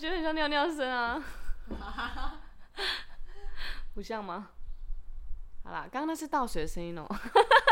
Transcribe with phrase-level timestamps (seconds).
[0.00, 1.22] 觉得很像尿尿声啊，
[3.92, 4.48] 不像吗？
[5.62, 7.06] 好啦，刚刚那是倒水的声音哦，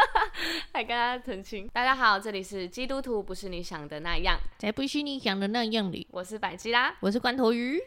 [0.75, 1.67] 还跟大家澄清。
[1.69, 6.06] 大家好，这里是基督徒不是你想的那样，才不是你想的那样里。
[6.10, 7.83] 我是百基拉，我是罐头鱼。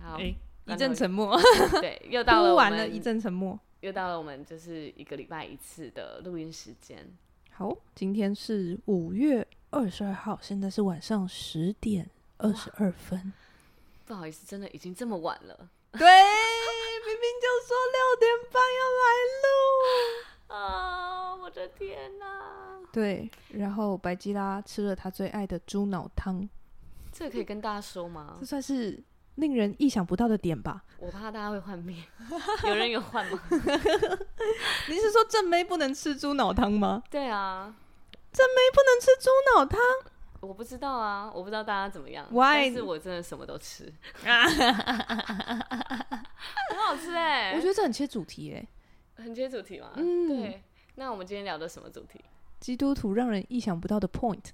[0.00, 1.36] 好，欸、一阵沉默。
[1.82, 7.04] 对，又到了，完了一阵沉默，又到了我们就是一个礼拜一次的录音时间。
[7.50, 12.08] 好，今天是五月二十二号，现在是晚上十点
[12.38, 13.32] 二十二分。
[14.06, 15.68] 不好意思，真的已经这么晚了。
[15.92, 19.04] 对， 明明就说六点半要来
[19.44, 19.46] 录
[20.54, 21.34] 啊！
[21.36, 22.78] 我的天哪！
[22.92, 26.48] 对，然后白吉拉吃了他最爱的猪脑汤，
[27.12, 28.36] 这个可以跟大家说吗？
[28.40, 29.02] 这算是
[29.36, 30.82] 令人意想不到的点吧？
[30.98, 31.96] 我怕大家会幻灭，
[32.66, 33.42] 有人有换吗？
[34.88, 37.02] 你是说正妹不能吃猪脑汤吗？
[37.10, 37.74] 对啊，
[38.32, 39.78] 正妹不能吃猪脑汤。
[40.40, 42.26] 我不知道啊，我不知道大家怎么样。
[42.30, 42.64] Why?
[42.64, 44.32] 但是我真的什么都吃， 很
[46.78, 47.56] 好吃哎、欸。
[47.56, 48.68] 我觉得这很切主题哎、欸，
[49.24, 49.92] 很切主题嘛。
[49.96, 50.62] 嗯，对。
[50.94, 52.20] 那我们今天聊的什么主题？
[52.60, 54.50] 基督徒让人意想不到的 point。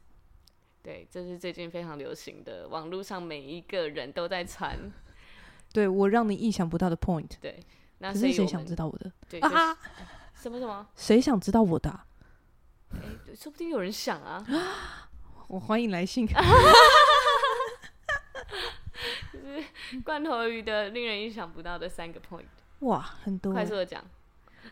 [0.83, 4.79] 对，这是最近非常流行的，网络上每一个人都在传。
[5.73, 7.31] 对，我让你意想不到的 point。
[7.41, 7.59] 对，
[7.99, 9.11] 那可是谁想知道我的？
[9.29, 9.79] 对啊，啊，
[10.35, 10.87] 什么什么？
[10.97, 12.07] 谁想知道我的、啊？
[12.93, 12.99] 哎、
[13.29, 14.45] 欸，说不定有人想啊。
[15.49, 16.27] 我欢迎来信。
[19.33, 22.45] 就是罐头鱼的令人意想不到的三个 point。
[22.81, 23.53] 哇，很多。
[23.53, 24.03] 快速的讲。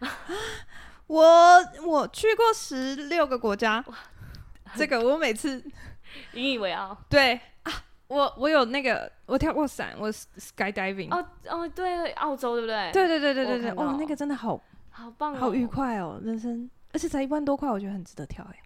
[1.07, 3.85] 我我去过十六个国家。
[4.75, 5.63] 这个我每次
[6.33, 6.97] 引以为傲。
[7.09, 7.73] 对啊，
[8.09, 11.15] 我我有那个我跳过伞，我 skydiving。
[11.15, 12.91] 哦哦，对，澳洲对不对？
[12.93, 13.71] 对对对对对对。
[13.73, 14.59] 哦，那个真的好
[14.91, 18.57] 好棒，哦好愉快哦，人生，而且才一万多块，我觉得很值得跳哎。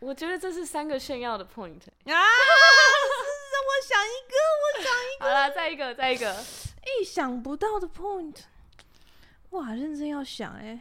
[0.00, 2.06] 我觉得这是三个炫耀的 point 啊！
[2.06, 2.14] 让
[3.64, 5.24] 我想一个，我想一个。
[5.24, 6.32] 好了，再一个，再一个。
[7.00, 8.36] 意想不到的 point，
[9.50, 10.80] 哇，认真要想哎、欸。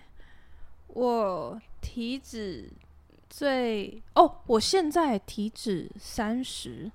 [0.87, 2.71] 我体脂
[3.29, 6.89] 最哦，我现在体脂三十，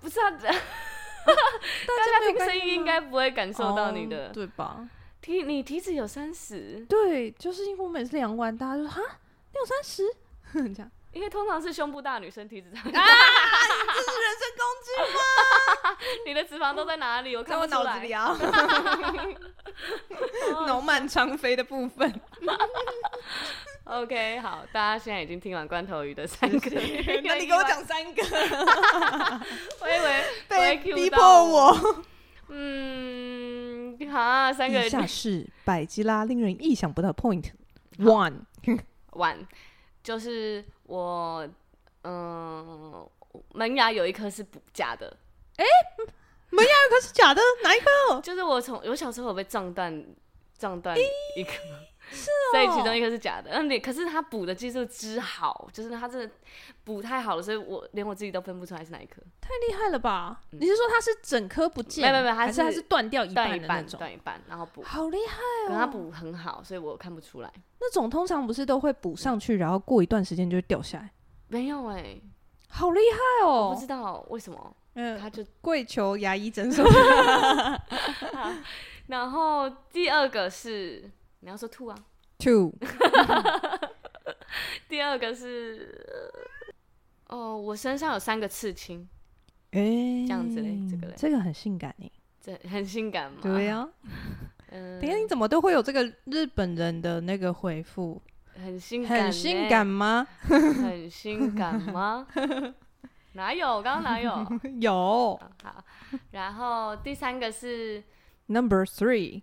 [0.00, 4.88] 不是啊， 大家听声音应该不会感受到你的，哦、对吧？
[5.20, 6.84] 体你体脂有三十？
[6.88, 9.02] 对，就是因为我每次量完，大家就说哈，
[9.52, 10.02] 你有三十？
[10.74, 12.80] 这样，因为通常是胸部大女生体脂大。
[12.80, 13.00] 啊，这是
[14.22, 15.96] 人身攻击吗？
[16.26, 17.36] 你的脂肪都在哪里？
[17.36, 18.36] 我看我脑子里啊。
[20.66, 22.20] 脑满肠肥的部分。
[23.84, 26.70] OK，好，大家现在已经听完罐头鱼的三个，
[27.24, 28.22] 那你给我讲三个。
[29.80, 32.04] 我以为被逼迫我。
[32.48, 34.84] 嗯，好，三个。
[34.84, 37.52] 以下是百吉拉令人意想不到的 point
[37.98, 38.40] one
[39.12, 39.46] one。
[40.06, 41.44] 就是我，
[42.02, 43.10] 嗯、呃，
[43.52, 45.04] 门牙有一颗是补假的。
[45.56, 45.68] 哎、欸，
[46.50, 48.20] 门牙有一颗是假的，哪一颗？
[48.20, 50.06] 就是我从我小时候有被撞断，
[50.56, 51.54] 撞断一颗，
[52.10, 53.50] 是哦，所以其中一颗是假的。
[53.50, 56.30] 嗯，你可是他补的技术之好，就是他真的
[56.84, 59.20] 补太好了，所以我连我自己都分不出来是哪一颗。
[59.40, 60.40] 太厉害了吧？
[60.52, 62.10] 嗯、你是说它是整颗不见？
[62.10, 63.98] 没没没，还是还是断掉一半的那种？
[63.98, 64.82] 断一半，然后补。
[64.82, 65.36] 好厉害
[65.66, 65.68] 哦！
[65.68, 67.52] 可他补很好，所以我看不出来。
[67.80, 71.10] 那种通常不是都会补上去，然后过一段时间就会掉下来？
[71.48, 72.22] 没有哎、欸，
[72.68, 73.68] 好厉害哦！
[73.68, 74.76] 我不知道为什么。
[74.94, 76.84] 嗯，他就跪求牙医诊所。
[79.08, 81.10] 然后第二个是
[81.46, 81.96] 你要说 two 啊
[82.40, 82.72] ，two。
[84.88, 85.96] 第二个是
[87.28, 89.08] 哦，我身上有三个刺青。
[89.70, 93.38] 哎、欸，这样子嘞，这个嘞，这个很性感呢，这很性感吗？
[93.40, 93.88] 对呀、啊。
[94.72, 98.20] 嗯，等下你怎么都会有这个日本人的那个回复？
[98.56, 100.26] 很性感，很性感吗？
[100.40, 102.26] 很性感吗？
[103.34, 103.68] 哪有？
[103.68, 104.44] 我刚刚哪有？
[104.80, 105.40] 有、哦。
[105.62, 105.84] 好，
[106.32, 108.02] 然后第三个是
[108.46, 109.42] Number Three。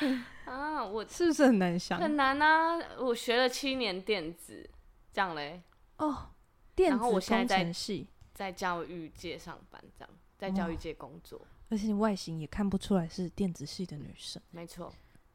[0.46, 2.00] 啊，我是不是很难想？
[2.00, 2.78] 很难啊！
[2.98, 4.68] 我学了七年电子，
[5.12, 5.62] 这样嘞。
[5.96, 6.30] 哦，
[6.74, 11.38] 电子工程系，在教育界上班，这样在教育界工作。
[11.38, 14.90] 哦而且你外形也看不出来是电子系的女生，没错，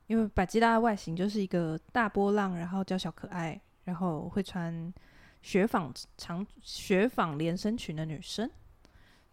[0.08, 4.92] 因为百吉拉的外形就是一个大波浪，然后娇小可爱，然后会穿
[5.44, 8.50] 雪纺长雪纺连身裙的女生，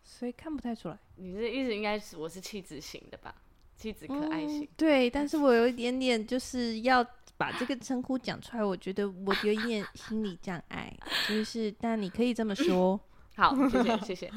[0.04, 0.98] 所以看不太出来。
[1.16, 3.34] 你的意思应该是我是气质型的吧？
[3.80, 7.02] 气质可爱型、嗯，对，但是我有一点点就是要
[7.38, 10.94] 把这个称呼讲出来，我觉得我有一点心理障碍，
[11.26, 13.00] 就是但你可以这么说。
[13.36, 14.26] 好，谢谢谢谢。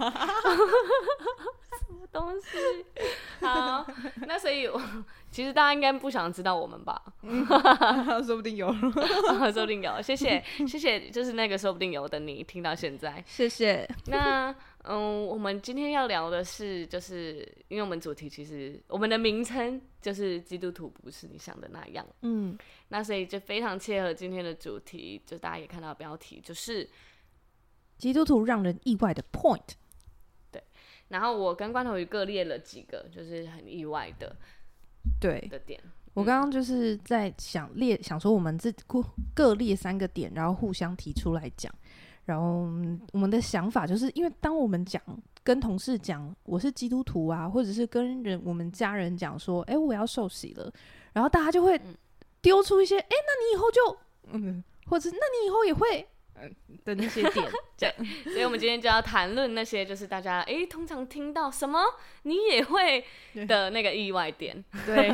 [1.85, 2.47] 什么东西。
[3.41, 3.85] 好，
[4.25, 4.81] 那所以我
[5.29, 7.01] 其实大家应该不想知道我们吧？
[7.23, 7.45] 嗯、
[8.23, 8.71] 说不定有，
[9.51, 10.01] 说不定有。
[10.01, 13.85] 谢谢，谢谢，就是那个说不定有的你听到现在，谢谢。
[14.05, 14.55] 那
[14.85, 17.38] 嗯，我们今天要聊的是，就是
[17.69, 22.57] 因为我们主题其实我们的名称就是基督徒不是你想的那样，嗯，
[22.89, 26.89] 那所以就非常切合今天的主题，就大家也看到标题就是
[27.97, 29.75] 基督徒让人意外的 point。
[30.51, 30.62] 对
[31.07, 34.36] 然后我跟关头鱼各列了几个，就是很意外的，
[35.19, 35.79] 对的点。
[36.13, 39.03] 我刚刚就是在想列，想说我们这各
[39.33, 41.74] 各列三个点，然后互相提出来讲。
[42.25, 42.67] 然后
[43.11, 45.01] 我们的想法就是，因为当我们讲
[45.43, 50.71] 跟同事讲我是基督徒啊，或者是跟人我们家人讲说，哎，我要受洗了，
[51.13, 51.79] 然后大家就会
[52.41, 53.97] 丢出一些，哎，那你以后就
[54.33, 56.07] 嗯，或者那你以后也会。
[56.35, 56.51] 嗯
[56.83, 57.47] 的那些点，
[57.77, 57.93] 对，
[58.25, 61.79] 所以我们今天就要谈论那些，就是大家哎、欸，通常听到什么
[62.23, 63.05] 你也会
[63.47, 64.61] 的那个意外点。
[64.85, 65.13] 对，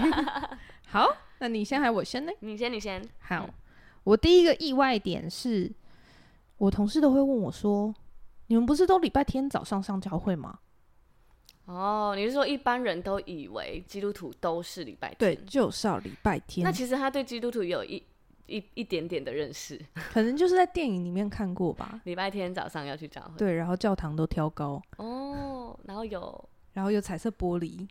[0.88, 1.08] 好，
[1.40, 2.32] 那你先还是我先呢？
[2.40, 3.06] 你先，你先。
[3.20, 3.54] 好，嗯、
[4.06, 5.70] 我第一个意外点是，
[6.60, 7.92] 我同事都会问我说
[8.46, 10.60] ：“你们不是都礼拜天早上上教会吗？”
[11.66, 15.18] 哦，你是说一般人都以为基督徒都是礼拜天？
[15.18, 16.64] 对，就是要礼拜天。
[16.64, 18.04] 那其实他对基督徒有一。
[18.52, 19.80] 一一点点的认识，
[20.12, 22.02] 可能就是在电影里面看过吧。
[22.06, 27.88] 礼拜天早上要去教会，对，然后教堂都挑高哦，然后有， 然后有彩色玻璃，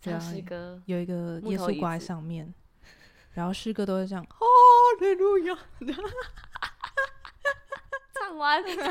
[0.00, 2.52] 唱诗歌，有一个耶稣挂在上面，
[3.30, 4.44] 然后诗歌都会这样，哈
[4.98, 5.56] 利路亚，
[8.22, 8.90] 唱完， 唱完，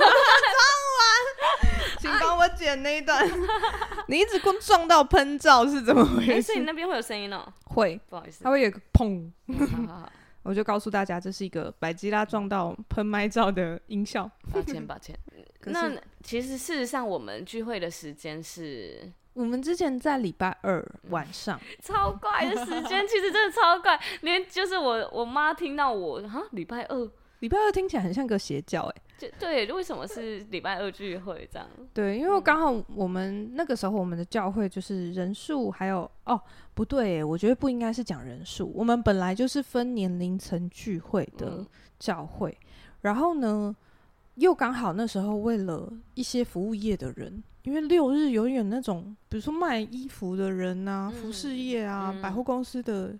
[1.99, 3.25] 请帮我剪那一段。
[4.07, 6.41] 你一直光撞到喷罩是怎么回事？
[6.41, 7.41] 所以你那边会有声音哦？
[7.65, 9.31] 会，不好意思，它会有个砰。
[10.43, 14.29] 我就告诉大家，这是一个百吉拉撞到喷麦罩的音效。
[14.51, 15.17] 抱歉，抱歉。
[15.65, 15.91] 那
[16.23, 21.59] 其实事实上，我们聚会的时间是，我们之前在礼拜二晚上。
[21.83, 23.99] 超怪的时间，其实真的超怪。
[24.21, 27.07] 连就是我我妈听到我哈礼拜二，
[27.41, 29.29] 礼拜二听起来很像个邪教哎。
[29.39, 31.67] 对，为什么是礼拜二聚会这样？
[31.93, 36.41] 对，因为刚好我们那个时候我们的教会就是人数还有哦
[36.73, 41.63] 不对，我觉得不应该是讲人数，我们本来就是分年龄层聚会的
[41.99, 42.67] 教会，嗯、
[43.01, 43.75] 然后呢
[44.35, 53.15] 又刚好那时候为了一些服务业的人，因为六日永远那种比如说卖衣服的人啊，嗯、服饰业啊，嗯、百货公司的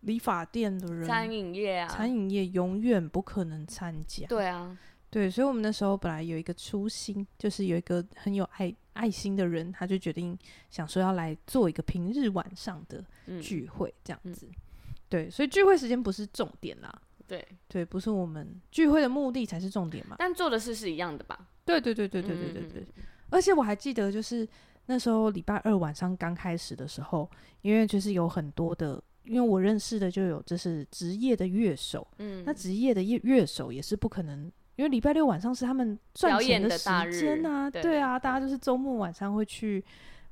[0.00, 4.26] 理发店的人，餐饮业啊，餐饮业永远不可能参加。
[4.26, 4.76] 对啊。
[5.12, 10.38] 对，所以，我们那时候本来有一个初心，就是有一个很有爱爱心的人，他就决定
[10.70, 13.04] 想说要来做一个平日晚上的
[13.42, 14.46] 聚会，这样子。
[14.46, 17.02] 嗯嗯、对，所以聚会时间不是重点啦。
[17.26, 20.14] 对，对，不是我们聚会的目的才是重点嘛。
[20.16, 21.48] 但做的事是一样的吧？
[21.64, 22.86] 对，对，对，对，对，对，对，对。
[22.96, 24.48] 嗯、而且我还记得，就是
[24.86, 27.28] 那时候礼拜二晚上刚开始的时候，
[27.62, 34.50] 因为就是有很多的，因为我认识的就有就是职业的乐手，嗯，那职业的乐乐手也是不可能。
[34.76, 39.84] 因为礼拜六晚上是他们赚钱的时间啊，对，啊，大家就是周末晚上会去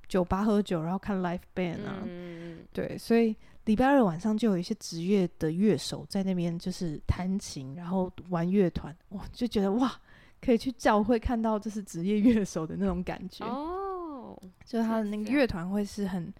[0.08, 3.36] 酒吧喝酒，然后看 live band 啊，嗯、对，所以
[3.66, 9.92] 礼拜二晚上就有一些职业的乐手在那边就是弹琴，然后玩乐团，哇，就觉得哇，
[10.40, 16.32] 可以去教会看到就是职业乐手的那种感觉哦，就他的那个乐团会是很，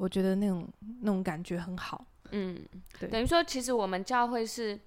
[0.00, 0.66] 我觉得那种
[1.02, 2.58] 那种感觉很好，嗯，
[2.98, 4.80] 对，等于说其实我们教会是。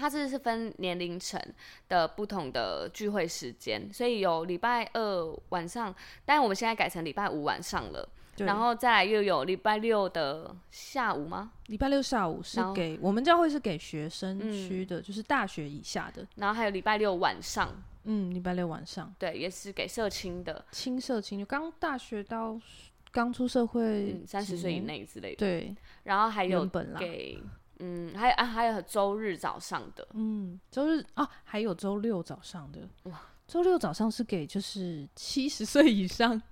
[0.00, 1.40] 它这是分年龄层
[1.88, 5.92] 的不同的聚会时间，所以有礼拜二晚上，
[6.24, 8.08] 但我们现在改成礼拜五晚上了。
[8.36, 11.50] 然后再来又有礼拜六的下午吗？
[11.66, 16.24] 礼拜六下午是给我们教会是给学生区的，嗯、就是大学以下的。
[16.36, 22.56] 然后还有礼拜六晚上，嗯，礼拜六晚上，对，也是给社青的，青社青，就刚大学到
[23.12, 25.36] 刚出社会三十岁以内之类的。
[25.36, 25.74] 对，
[26.04, 26.64] 然后还有
[26.98, 27.42] 给。
[27.80, 36.42] 嗯，还有啊，还有周日早上的，嗯，周日啊，还有周六早上的，哇，周六早上是给就是七十岁以上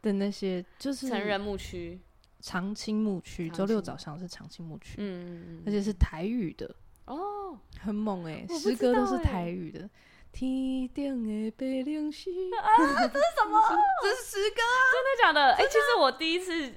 [0.00, 2.00] 的那些，就是成人牧区、
[2.40, 6.74] 长青牧区，周六早上是长青牧区，嗯嗯嗯，而且是台语的，
[7.04, 9.90] 哦，很猛哎，诗歌都是台语的，
[10.32, 13.60] 天顶的白龙丝啊，这是什么？
[14.02, 15.52] 这是诗歌啊，真的假的？
[15.54, 16.72] 哎，其实我第一次，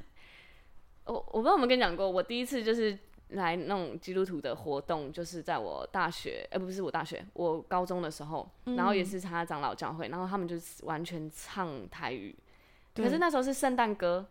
[1.05, 2.97] 我我不知道有没有跟你讲过，我第一次就是。
[3.29, 12.37] 来那种基督徒的活动，就是在我大学，呃，不是我大学，我高中的时候，嗯、然后也是参加长老教会，然后他们就是完全唱台语，
[12.93, 14.27] 可是那时候是圣诞歌，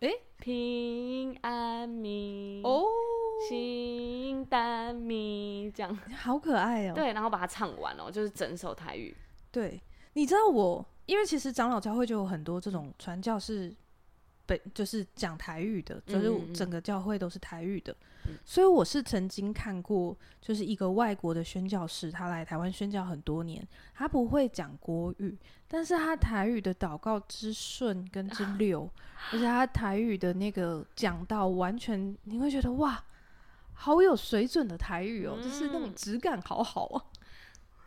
[0.00, 2.82] 哎、欸，平安米哦，
[3.48, 9.16] 圣诞米这样，好可爱哦，对，然后把它唱完哦，就是整首台语，
[9.50, 9.80] 对，
[10.14, 13.74] 你知道我因为其实长老教会就有很多这种传教士，
[14.46, 17.94] 本就是讲台语的，就是整个教会都是台语的。
[18.44, 23.64] 所以我是曾经看过，就是一个外国的宣教士，他来台湾宣教很多年，
[23.94, 25.38] 他不会讲国语，
[25.68, 33.00] 但是他台语的祷告之顺跟之溜，啊、而且他台语的那个讲到，完全你会觉得哇，
[33.76, 37.02] 好有水准的台语哦，嗯、就是那种质感好好哦。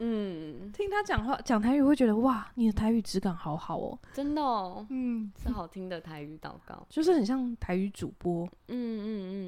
[0.01, 9.08] 嗯，听他讲话讲台语会觉得哇，你的台语质感好好哦，真的哦，嗯，是好听的台语祷告，就是很像台语主播，嗯嗯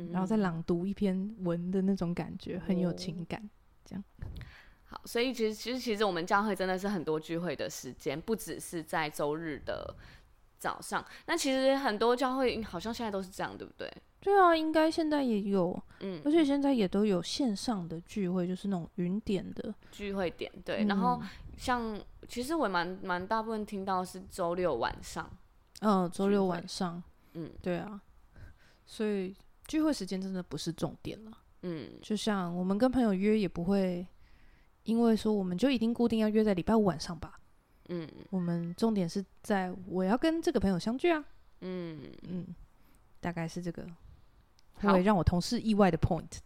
[0.10, 3.50] 嗯，然后再朗读一篇文的那种感觉，很有情感，
[3.86, 4.04] 这样。
[4.84, 9.96] 好，所以其实其实其实我们教会真的是很多聚会的时间，不只是在周日的
[10.62, 13.92] 早上，那其实很多教会好像现在都是这样，对不对？
[14.20, 19.74] 对啊，应该现在也有，嗯，而且现在也都有线上的聚会，就是那种云点的。
[19.92, 20.84] 聚会点，对。
[20.84, 21.20] 嗯、然后
[21.58, 25.28] 像其实我蛮蛮大部分听到是周六晚上，
[25.80, 27.02] 嗯，周六晚上，
[27.34, 28.00] 嗯，对啊。
[28.86, 31.32] 所以聚会时间真的不是重点了，
[31.64, 34.06] 嗯，就像我们跟朋友约也不会，
[34.84, 37.40] 因为说我们就一定固定要约在礼拜五晚上吧，
[37.92, 41.24] 嗯，我们重点是在我要跟这个朋友相聚啊，
[41.60, 42.12] 嗯。
[42.24, 42.48] 嗯，
[43.20, 43.86] 大概是这个。
[44.82, 46.40] 会让我同事意外的 point，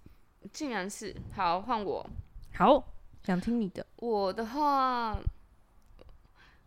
[0.51, 1.15] 竟然是。
[1.31, 2.05] 好换我，
[2.53, 2.83] 好
[3.23, 3.85] 想听你的。
[3.95, 5.17] 我的话，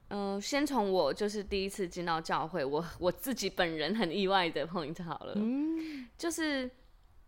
[0.08, 6.70] 嗯、呃，先从我就是第一次进到教会，我我自己本人很意外的 point 好了，嗯，就是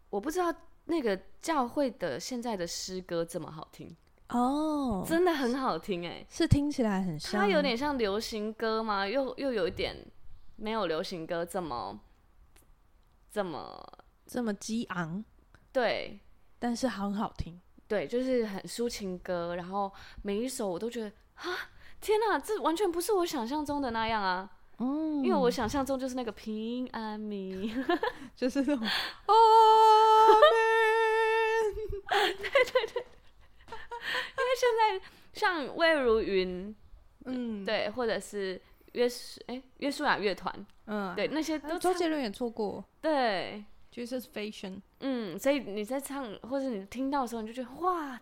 [0.09, 0.51] 我不知道
[0.87, 3.95] 那个教会的现在的诗歌这么好听
[4.31, 9.07] 哦，真的很好听哎、欸，是听起来很像，它有点像流行歌吗？
[9.07, 9.97] 又又有一点
[10.57, 12.01] 没有流行歌这么
[13.31, 13.87] 这么。
[14.33, 15.25] 这么激昂，
[15.73, 16.21] 对，
[16.61, 21.51] 但是很好听，对，就是很抒情歌，然后每一首我都觉得啊，
[22.01, 27.75] 天哪，这完全不是我想象中的那样啊，嗯，因为我想象中就是那个平安米，
[28.37, 28.87] 就是那种，
[29.27, 29.35] 哦，
[32.09, 33.05] 对对对，
[34.61, 36.75] 现在像魏如云，
[37.25, 38.61] 嗯，对，或者是
[38.93, 43.65] 约书，哎，约书亚乐团，嗯，对，那些都周杰伦也做过，对。
[43.93, 48.21] Jesus Fashion，嗯，所以你在唱或者你听到的时候，你就觉得哇，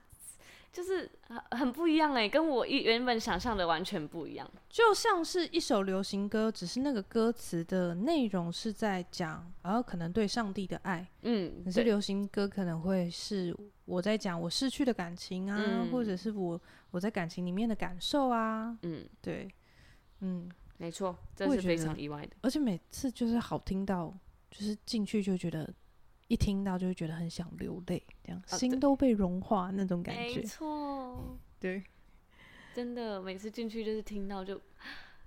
[0.72, 4.48] 就是很很不一样哎，跟我一原本想象的完全不一样。
[4.68, 16.60] 就像是一首流行歌，只是那个歌词的内容是在讲，然后可能对上帝的爱，嗯，可是流行歌可能会是我在讲我逝去的感情啊，嗯、或者是我
[16.90, 19.48] 我在感情里面的感受啊，嗯，对，
[20.20, 24.16] 嗯，没错，这是非常意外的，而且每次就是好听到。
[24.50, 25.70] 就是进去就觉得，
[26.28, 30.36] 一听到就会觉得很想流泪，这样、啊、心都被融化那种感觉。
[30.36, 31.82] 没错，对，
[32.72, 34.60] 真的每次进去就是听到就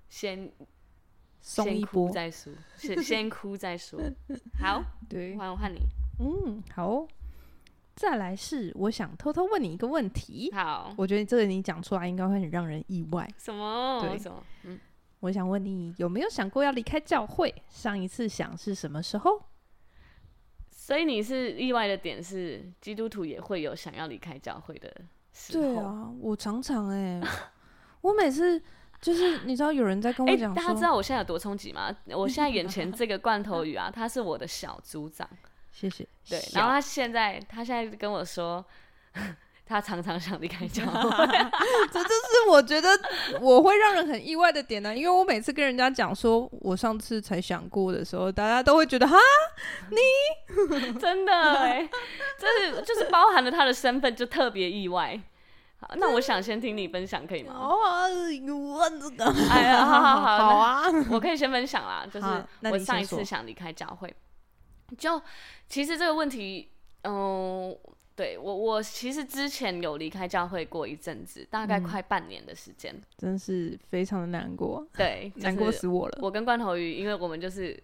[0.08, 0.52] 先
[1.42, 4.00] 松一波再说，先先哭再说。
[4.60, 5.80] 好，对，换我换你。
[6.20, 7.06] 嗯，好。
[7.94, 10.50] 再来是我想偷偷问你一个问题。
[10.54, 13.30] 好，我觉得这个你讲出来应该会很让人意外。
[13.38, 14.00] 什么？
[14.02, 14.44] 对，什么？
[14.64, 14.80] 嗯。
[15.20, 17.54] 我想问你有没有想过要离开教会？
[17.70, 19.40] 上一次想是什么时候？
[20.82, 24.92] 所以你是意外的点是基督徒也会有想要离开教会的
[25.32, 25.64] 时候。
[25.64, 27.28] 对啊，我常常哎、欸，
[28.02, 28.60] 我每次
[29.00, 31.96] 就是你知道有人在跟我讲、欸，大家知道我现在有多冲击吗？
[32.08, 35.30] 我现在眼前这个罐头鱼啊， 他是我的小组长，
[35.72, 36.04] 谢谢。
[36.28, 38.66] 对，然后他现在他现在跟我说。
[39.66, 41.28] 他常常想离开 教会，
[41.94, 42.90] 这就是我觉得
[43.40, 44.94] 我会让人很意外的点呢、啊。
[44.94, 49.16] 因为我每次跟人家讲说我上次才想过的时候，大家都会觉得哈，
[49.90, 51.90] 你 真的哎、欸，
[52.38, 55.18] 这是就是包含了他的身份，就特别意外。
[55.80, 57.54] 好，那我想先听你分享，可以吗？
[57.56, 57.78] 哦，
[58.78, 62.06] 问这个，哎呀，好好好，好 啊，我可以先分享啦。
[62.12, 62.28] 就是
[62.70, 64.14] 我上一次想离开教会，
[64.98, 65.22] 就
[65.70, 66.70] 其实这个问题，
[67.04, 67.80] 嗯、呃。
[68.22, 74.88] 对我，我其实之前有离开教会过一阵子，大概快半年的时间，嗯，真是非常的难过。
[74.94, 76.20] 对， 难过死我了。
[76.22, 77.82] 我跟罐头鱼，因为我们就是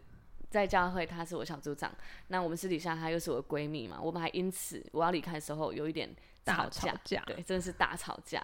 [0.51, 1.91] 在教会，他是我小组长，
[2.27, 6.07] 那我们私底下她又是我的闺蜜嘛，我们还因此我要离开的时候有一点
[6.45, 8.39] 吵架，大吵架，对，真的是大吵架，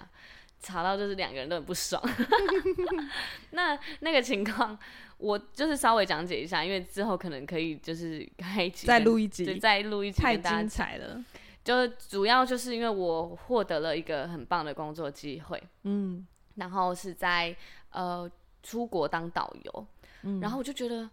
[0.59, 2.01] 吵到就是两个人都很不爽。
[3.51, 4.75] 那那个情况，
[5.19, 11.23] 我就是稍微讲解一下，因为之后可能可以就是开一集，再录一集，再录一集，太精彩了。
[11.63, 17.55] 就主要就是因为我获得了一个很棒的工作机会，嗯，然后是在
[17.91, 18.29] 呃
[18.61, 19.87] 出国当导游，
[20.23, 21.09] 嗯，然后我就觉得，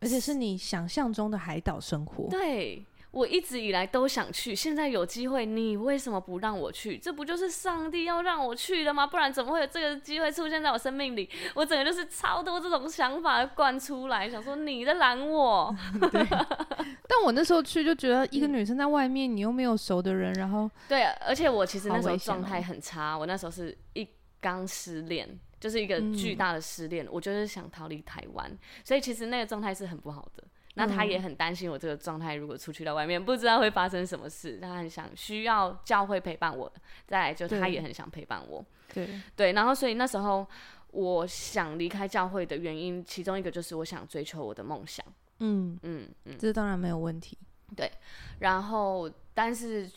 [0.00, 6.96] 而且是你想象中的海岛生活，对，我一直以来都想去，现在有机会，你为什么不让我去？
[6.96, 9.06] 这不就是上帝要让我去的吗？
[9.06, 11.28] 不然怎么会有这个机会出现在我生命里？
[11.54, 15.74] 我整个就是超多这种想法灌出来，想说你在拦我。
[16.12, 16.24] 对。
[17.08, 24.08] 但我那时候去就觉得，一个女生在外面，嗯、你又没有熟的人，然后对，而且我其实那时候状态很差，我那时候是一
[24.40, 30.44] 刚失恋，就是一个巨大的失恋，嗯、我就是想逃离台湾，所以其实那个状态是很不好的。
[30.74, 34.58] 那他也很担心我这个状态，如果出去到外面，不知道会发生什么事。
[34.60, 36.72] 他很想需要教会陪伴我，
[37.06, 38.64] 再来就他也很想陪伴我。
[38.92, 40.46] 对对，然后所以那时候
[40.92, 45.04] 我想离开教会的原因，其中一个就是我想追求我的梦想。
[45.40, 47.36] 嗯嗯嗯，这当然没有问题。
[47.76, 47.90] 对，
[48.38, 49.90] 然后但是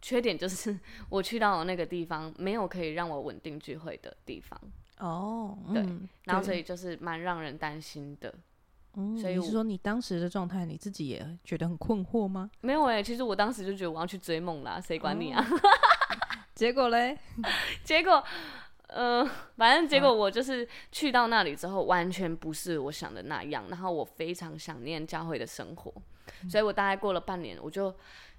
[0.00, 0.78] 缺点就是
[1.08, 4.58] 我去到那个地方，没有可以让我稳定聚会的地方。
[4.98, 5.82] 哦，对，
[6.24, 8.34] 然后所以就是蛮让人担心的。
[8.94, 12.50] 嗯，所以你是说你当时的状态，你自己也觉得很困惑吗？
[12.60, 15.46] 没有哎、欸，其实我当时就觉得我要去追梦啦，谁管你啊？
[15.48, 15.60] 哦、
[16.54, 17.16] 结果嘞？
[17.84, 18.22] 结果，
[18.88, 19.24] 呃，
[19.56, 23.64] 反正结果我就是去到那里之后，完全不是我想的那样。
[23.68, 25.92] 然后我非常想念教会的生活，
[26.42, 27.94] 嗯、所以我大概过了半年，我就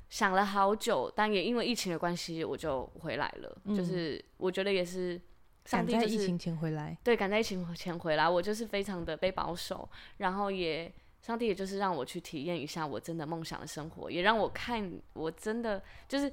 [0.10, 3.58] 想了好久，但也因为疫情的关系，我就回来了。
[3.64, 5.20] 嗯、就是我觉得也是。
[5.66, 9.88] 上帝、就是、赶在疫情前回来，对，赶在疫情前回来，我就是非常的被保守，
[10.18, 10.92] 然后也，
[11.22, 16.32] 上帝也就是让我去体验一下我真的梦想的生活，也让我看我真的就是，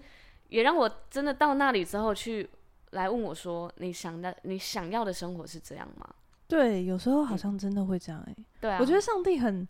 [0.49, 2.49] 也让我真的到那里之后去
[2.93, 6.09] 来问我说，你想的你想要的生活是这样吗？
[6.47, 9.69] 对，有时候好像真的会这样哎、欸，对啊，我觉得上帝很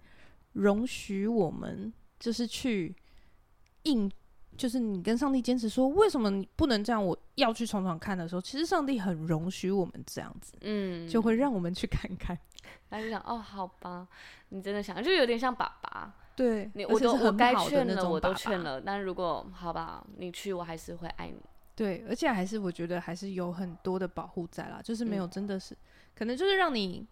[0.53, 2.95] 容许我们就是去
[3.83, 4.11] 应。
[4.59, 7.03] 就是你跟上帝坚持说，为什么你不能这样？
[7.03, 12.37] 我要去闯闯看的时候，其实上帝很容许我们这样子，嗯，就会让我们去看看。
[12.91, 14.07] 他就想，哦，好吧，
[14.49, 21.41] 你真的想，就有点像爸爸，对，你我都我该劝的我都劝了，但如果好吧，你去，我还是会爱你。
[21.77, 25.79] 对，而且还是我觉得还是有很多的保护在啦，就是没有真的是，嗯、
[26.17, 27.07] 可能就是让你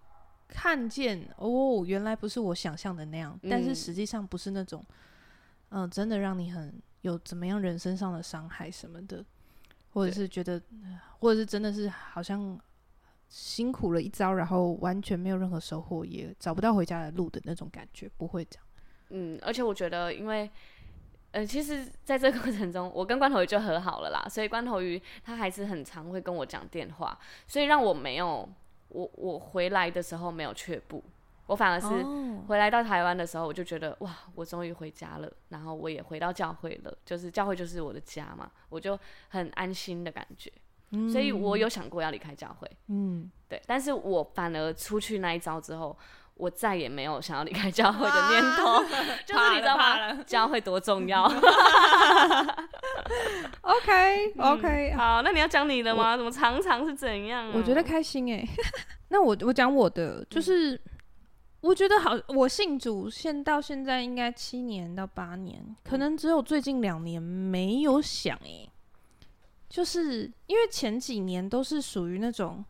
[0.48, 4.84] 看见哦，原来不是我想象的那样，嗯、但是实际上不是那种，
[5.68, 6.74] 嗯、呃，真的让你很。
[7.06, 9.24] 有怎么样人身上的伤害什么的，
[9.92, 10.60] 或者是觉得，
[11.20, 12.58] 或者是真的是好像
[13.28, 18.66] 辛苦了一遭，然后完全没有任何收获，也找不到回家的路的那种感觉，不会这样。
[19.10, 20.50] 嗯，而且我觉得，因为，
[21.30, 27.16] 呃，其实在这个过程中，我跟关头鱼就和好了啦，所以关头鱼他还是很常会跟我讲电话，
[27.46, 28.48] 所以让我没有，
[28.88, 31.02] 我我回来的时候没有却步。
[31.46, 31.88] 我反而是
[32.48, 34.08] 回来到台湾的时候，我就觉得、oh.
[34.08, 40.52] 哇，我终于回家了，然后我也回到教会了，就是教会就是我的家嘛，我就很安心的感觉。
[40.90, 45.98] 嗯、所以我有想过要离开教会，嗯，对，但是我反而出去那一招之后，
[46.34, 48.84] 我再也没有想要离开教会的念头，啊、
[49.26, 50.14] 就是你知道吗？
[50.22, 51.24] 教会多重要。
[53.62, 56.16] OK OK，、嗯、好，那你要讲你的吗？
[56.16, 57.52] 怎么常常是怎样、啊？
[57.54, 58.48] 我觉得开心哎、欸。
[59.10, 60.74] 那我我讲我的，就是。
[60.74, 60.80] 嗯
[61.66, 68.72] 我觉得好，我信主现到现在应该七年到八年，可能只有最近两年没有想诶、欸，
[69.68, 72.64] 就是因为前几年都是属于那种，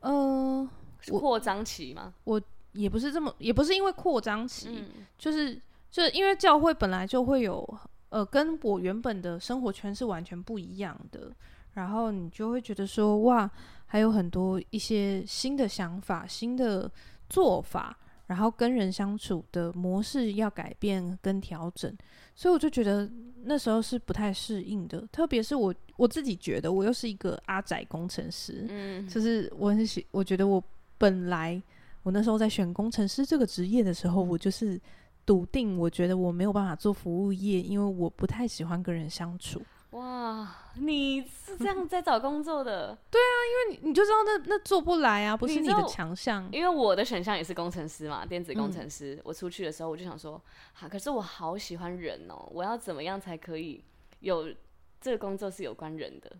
[0.00, 0.66] 呃，
[1.10, 2.14] 扩张期吗？
[2.24, 2.40] 我
[2.72, 11.30] 也不是这么，也不是因为扩张期，嗯、就是就是因为教会本来就会有，呃，跟我原本的生活圈是完全不一样的，
[11.74, 13.50] 然后你就会觉得说，哇，
[13.84, 16.90] 还有很多一些新的想法，新的。
[17.28, 21.94] 做法，然后跟人相处的模式要改变跟调整，
[22.34, 23.10] 所以我就觉得
[23.44, 25.06] 那时候是不太适应的。
[25.12, 30.62] 特别是我我自己觉得，我又是一个阿宅工程师，嗯，就是我很喜，我觉得我
[30.96, 31.60] 本来
[32.02, 34.80] 我那时候在选工程师这个职业的时候，我就是
[35.24, 39.60] 笃定，我觉得我没有办法做服务业，因为我不太喜欢跟人相处。
[39.92, 40.46] 哇，
[40.78, 42.96] 你是这样在找工作的？
[43.10, 46.46] 对啊，因为你你就知道那那做不来啊，不是你的强项。
[46.52, 49.14] 因为我的选项也是工程师嘛，电子工程师。
[49.14, 50.36] 嗯、我出去的时候我就想说，
[50.74, 53.82] 哈、啊，可是我好喜欢人哦，我要怎么样才可以
[54.20, 54.52] 有
[55.00, 56.30] 这个工作是有关人的？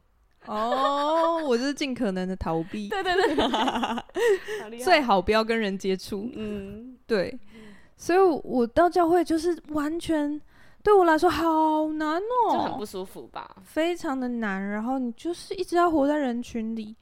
[0.45, 2.89] 哦，我就是尽可能的逃避。
[2.91, 6.31] 对对对， 最好不要跟人接触。
[6.35, 7.39] 嗯，对。
[7.97, 10.39] 所以我到教会就是完全。
[10.88, 14.70] 对我来说好难哦，就很不舒服吧，非常的难。
[14.70, 16.96] 然后你就是一直要活在人群里。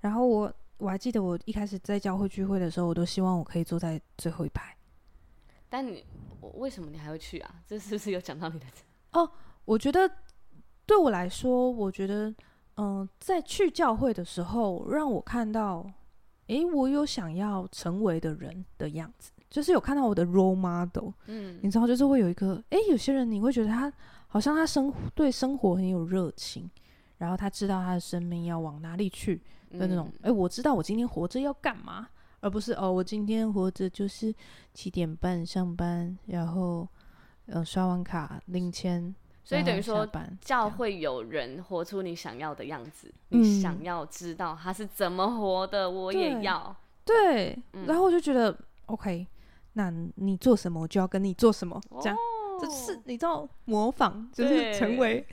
[0.00, 4.72] 然后我我还记得我一开始在教会聚会的时候，我都希望我可以坐在最后一排。
[5.68, 6.06] 但你
[6.40, 7.56] 我为什么你还会去啊？
[7.66, 8.66] 这是不是有讲到你的？
[9.14, 9.28] 哦，
[9.64, 10.08] 我觉得
[10.86, 12.28] 对我来说，我觉得
[12.76, 15.84] 嗯、呃，在去教会的时候，让我看到，
[16.46, 19.32] 诶，我有想要成为的人的样子。
[19.54, 23.92] 就是有看到我的 role model，嗯，你知道，就是会有一个，哎、欸，有些人你会觉得他
[24.26, 26.68] 好像他生对生活很有热情，
[27.18, 29.36] 然后他知道他的生命要往哪里去
[29.70, 32.08] 的那种，哎、嗯欸，我知道我今天活着要干嘛，
[32.40, 34.34] 而不是哦，我今天活着就是
[34.72, 36.88] 七点半上班，然后
[37.46, 39.14] 呃刷完卡领钱。
[39.44, 40.04] 所以等于说，
[40.40, 46.74] 教会有人活出你想要的样子，嗯、你想要知道他是怎么活的，我也要。
[47.04, 49.24] 对，然后我就觉得，OK，
[49.74, 52.16] 那你做什么，我就要跟你做什么，这样。
[52.16, 52.20] 哦
[52.56, 55.26] 就是你知道模仿，就是成为，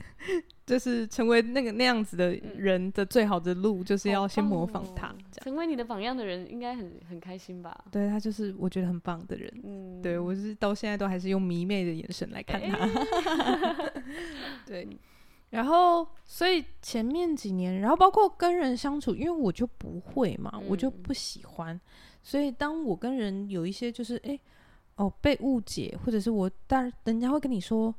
[0.66, 5.06] 就是成为那个那样子的人的最好的路，就是要先模仿他。
[5.06, 7.84] 哦、成为你的榜样的人，应该很很开心吧？
[7.92, 9.48] 对，他就是我觉得很棒的人。
[9.62, 12.76] 嗯，对我是到现在都还是用迷妹的眼神来看他。
[12.76, 14.02] 欸、
[14.66, 14.88] 对，
[15.50, 21.80] 然后所以前面几年，然后包括跟人相处，因为我就不会嘛，嗯、我就不喜欢，
[22.22, 24.30] 所以当我跟人有一些就是哎。
[24.30, 24.40] 欸
[24.96, 27.92] 哦，被误解，或者是我，当然人家会跟你说，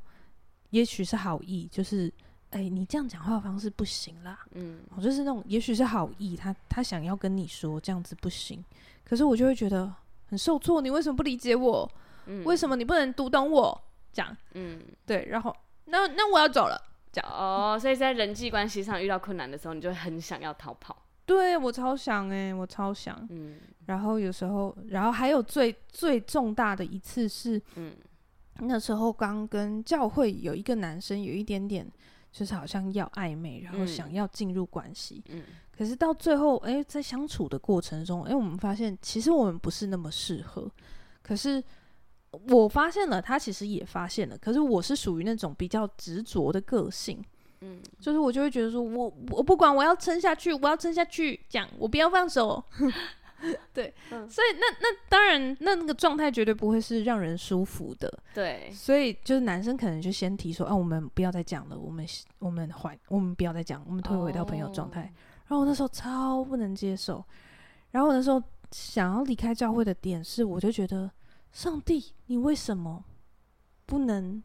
[0.70, 2.06] 也许是好意，就是，
[2.50, 8.64] 哎、欸，你这样讲话的方式不行啦，嗯，我就是那种，也许是好意，他他想要跟你说这样子不行，
[9.04, 9.92] 可是我就会觉得
[10.26, 11.90] 很受挫，你为什么不理解我？
[12.26, 13.78] 嗯，为什么你不能读懂我？
[14.12, 15.54] 这样，嗯，对，然后
[15.86, 16.80] 那那我要走了，
[17.24, 20.96] 哦，所以在人际关系上遇到困难的时候，你就会很想要逃跑。
[21.26, 23.26] 对，我超想哎、欸，我超想。
[23.30, 23.56] 嗯，
[23.86, 27.92] 然后有时候，然后还有最最重大的一次是，嗯，
[28.60, 31.90] 那时候刚跟教会有一个男生有一点点，
[32.30, 35.22] 就是好像要暧昧，然后想要进入关系。
[35.28, 35.42] 嗯，
[35.76, 40.70] 可是到最后，哎，在相处的过程中，哎，我们发现其实我们不是那么适合。
[41.22, 41.62] 可是
[42.48, 44.36] 我发现了，他其实也发现了。
[44.36, 47.24] 可是我是属于那种比较执着的个性。
[47.64, 52.62] 嗯，就是我就会觉得说我，我我不管，我要撑下去，我要撑下去，讲我不要放手。
[53.74, 58.10] 对，嗯、所以那那当然，那那个状态绝对不会是让人舒服的。
[58.32, 62.06] 对，所以就是男生可能就先提说，啊，我们不要再讲了，我们
[62.38, 65.02] 我们还我们不要再讲，我们退回到朋友状态。
[65.02, 65.12] 哦、
[65.48, 67.22] 然后我那时候超不能接受，
[67.90, 71.10] 然后我那时候想要离开教会的点是，我就觉得
[71.52, 73.04] 上帝，你为什么
[73.84, 74.42] 不能？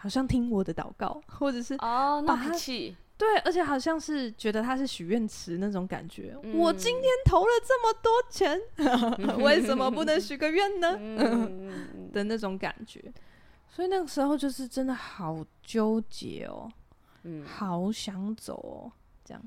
[0.00, 6.34] 好像听我的祷告， 或者是哦，那他气对，而且好像是觉得他是许愿池那种感觉。
[6.42, 10.96] 嗯、我今天投了这么多钱，嗯、 为什么不能许个愿呢？
[10.98, 13.12] 嗯、的那种感觉。
[13.68, 16.72] 所以那个时候就是真的好纠结哦，
[17.24, 19.42] 嗯，好想走哦，这样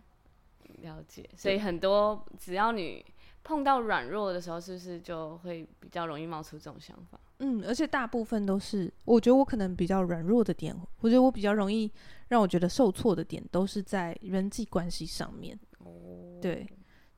[0.84, 1.28] 了解。
[1.36, 3.04] 所以很多只要你
[3.44, 7.20] 碰到软弱的时候，是不是就会比较容易冒出这种想法？
[7.44, 11.92] 嗯，而且大部分都是，我觉得我可能比较软弱的点，我觉得我比较容易
[12.30, 15.60] 让我觉得受挫的点，都是在人际关系上面。
[15.80, 16.66] 哦，对，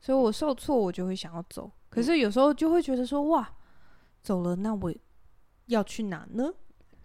[0.00, 1.70] 所以我受挫，我就会想要走。
[1.88, 3.48] 可是有时候就会觉得说，哇，
[4.20, 4.92] 走了，那我
[5.66, 6.52] 要去哪呢？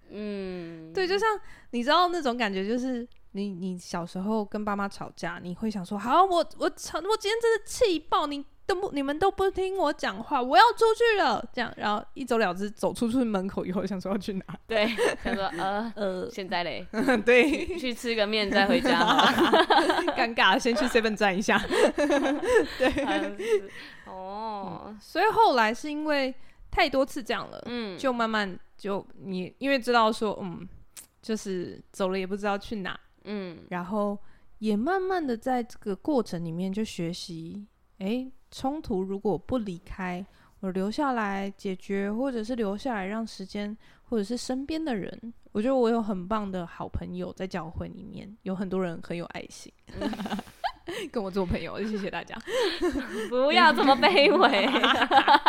[0.10, 8.44] 嗯，对，就像你知道那种感觉，就是你你小时候跟爸妈吵架，你会想说，好，我我吵，我今天真的气爆你。
[8.74, 11.44] 都不，你们都不听我讲话，我要出去了。
[11.54, 14.44] 这样，然后一走了之，走出去门口以后，想说要去哪？
[14.66, 14.88] 对，
[15.24, 16.88] 想说呃呃，现在嘞，
[17.26, 18.92] 对，去吃个面再回家。
[20.16, 21.62] 尴尬，先去 seven 站一下。
[22.78, 23.68] 对，
[24.08, 26.34] 哦、嗯，所以后来是因为
[26.70, 30.68] 太多次这样了，嗯，就慢慢就你因为知道说，嗯，
[31.22, 34.18] 就是走了也不知道去哪，嗯，然后
[34.60, 37.68] 也慢慢的在这个过程里面就学习，
[38.00, 38.32] 哎。
[38.52, 40.24] 冲突如果不离开，
[40.60, 50.12] 我留下来解决，或者是留下来让时间，或者是身边的人，我觉得我有很棒的好朋友在教会里面，有很多人很有爱心，嗯、
[51.12, 52.38] 跟我做朋友，谢谢大家。
[53.30, 54.68] 不要这么卑微。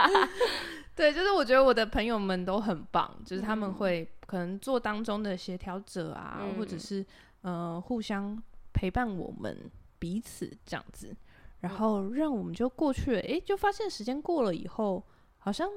[0.94, 7.04] 对，就是我觉得我的朋友们都很棒，就是他们会可能做当中的协调者啊，嗯、或者是
[7.40, 8.40] 呃互相
[8.72, 9.58] 陪伴我们
[9.98, 11.16] 彼此这样子。
[11.62, 15.02] 然后让我们就过去了，诶，就发现时间过了以后，
[15.38, 15.68] 好像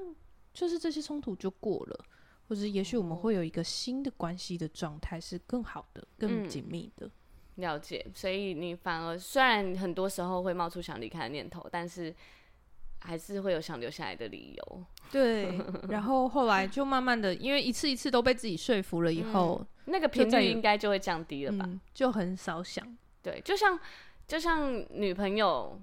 [0.52, 2.06] 就是这些冲突就过了，
[2.48, 7.06] 或者也许我们会有一个新的关系的状态是更好的、更紧密的。
[7.06, 7.12] 嗯，
[7.58, 8.04] 了解。
[8.16, 12.12] 所以你反而虽然很多时候会冒出想离开的念头，但是
[13.02, 14.84] 还是会有想留下来的理由。
[15.12, 15.60] 对。
[15.90, 21.64] 然后后来就慢慢的，因为一次一次都被自己说服了以后，嗯，那个频率应该就会降低了吧？
[21.68, 22.98] 嗯，就很少想。
[23.22, 23.80] 对，就像。
[24.28, 25.80] 就像女朋友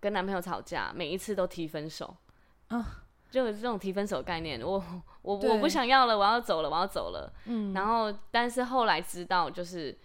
[0.00, 2.16] 跟男朋友吵架，每一次都提分手
[2.68, 4.60] 啊，就有这种提分手概念。
[4.62, 4.82] 我
[5.22, 7.32] 我我不想要了，我要走了，我要走了。
[7.46, 9.96] 嗯，然后但是后来知道，就是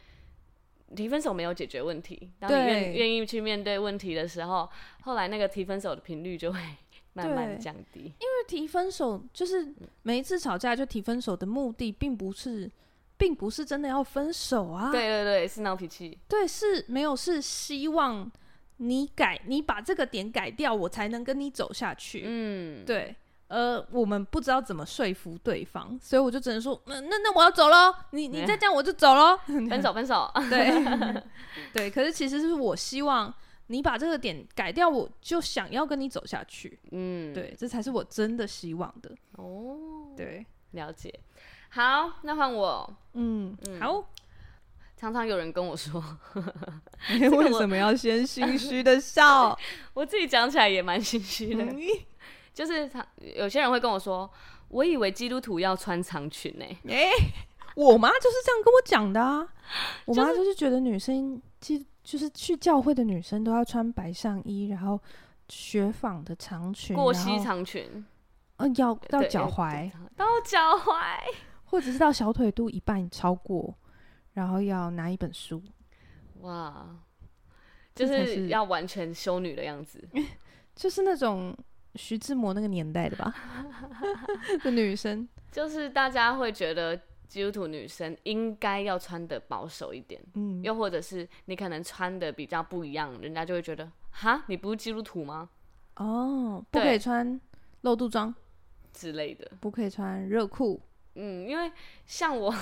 [0.96, 2.32] 提分手没有解决问题。
[2.40, 4.70] 当你愿愿意去面对问题的时候，
[5.02, 6.60] 后来那个提分手的频率就会
[7.14, 8.00] 慢慢降低。
[8.00, 12.70] 因为提分手就是每一次吵架就提分手的目的，并不是，
[13.20, 14.90] 并不是真的要分手啊。
[14.90, 16.18] 对对对，是闹脾气。
[16.28, 18.32] 对，是没有，是希望
[18.78, 22.24] 你改，你把这个点改掉，我才能跟你走下去。
[22.26, 23.16] 嗯，对。
[23.50, 30.32] 呃，我们不知道怎么说服对方，所以我就只能说，那那那我要走喽，你你再这样我就走喽，分手 分手。
[30.52, 30.70] 对
[31.74, 33.34] 对，可是其实是我希望
[33.66, 36.80] 你把这个点改掉，我就想要跟你走下去。
[36.92, 39.10] 嗯，对，这才是我真的希望的。
[39.38, 41.12] 哦，对，了解。
[41.70, 42.94] 好，那换我。
[43.14, 44.04] 嗯，嗯好。
[44.98, 46.04] 常常有人跟我说，
[47.32, 49.58] 为什么要先心虚的笑？
[49.94, 51.64] 我自己讲起来也蛮心虚的。
[51.64, 51.80] 嗯
[52.54, 54.30] 就是他有些人会跟我说，
[54.68, 56.78] 我以为基督徒要穿长裙呢、欸。
[56.90, 57.12] 哎、欸，
[57.76, 59.48] 我妈就是这样跟我讲的啊。
[60.04, 65.00] 我妈就是觉得女生，其实就是去教会的女生都要穿白上衣，然后
[65.48, 67.88] 雪纺的长裙，过膝长裙，
[68.58, 71.18] 嗯、呃，要到脚踝，到脚踝，
[71.70, 73.78] 或者是到小腿肚一半超过，
[74.34, 75.62] 然后要拿一本书。
[76.42, 76.98] 哇，
[77.94, 80.08] 就是要完全修女的样子，
[80.76, 81.56] 就是那种。
[81.96, 83.34] 徐志摩那个年代的吧，
[84.64, 86.96] 的女生， 就是大家会觉得
[87.28, 95.50] 基督徒女生应该要穿的保守一点，嗯，又或者是你可能穿的比较不一样，人家就会觉得，哈，你不是基督徒吗？
[95.96, 97.42] 哦，不可以穿
[97.82, 98.34] 露肚装
[98.94, 100.80] 之类的，不可以穿热裤，
[101.20, 101.72] 嗯，因为
[102.06, 102.54] 像我，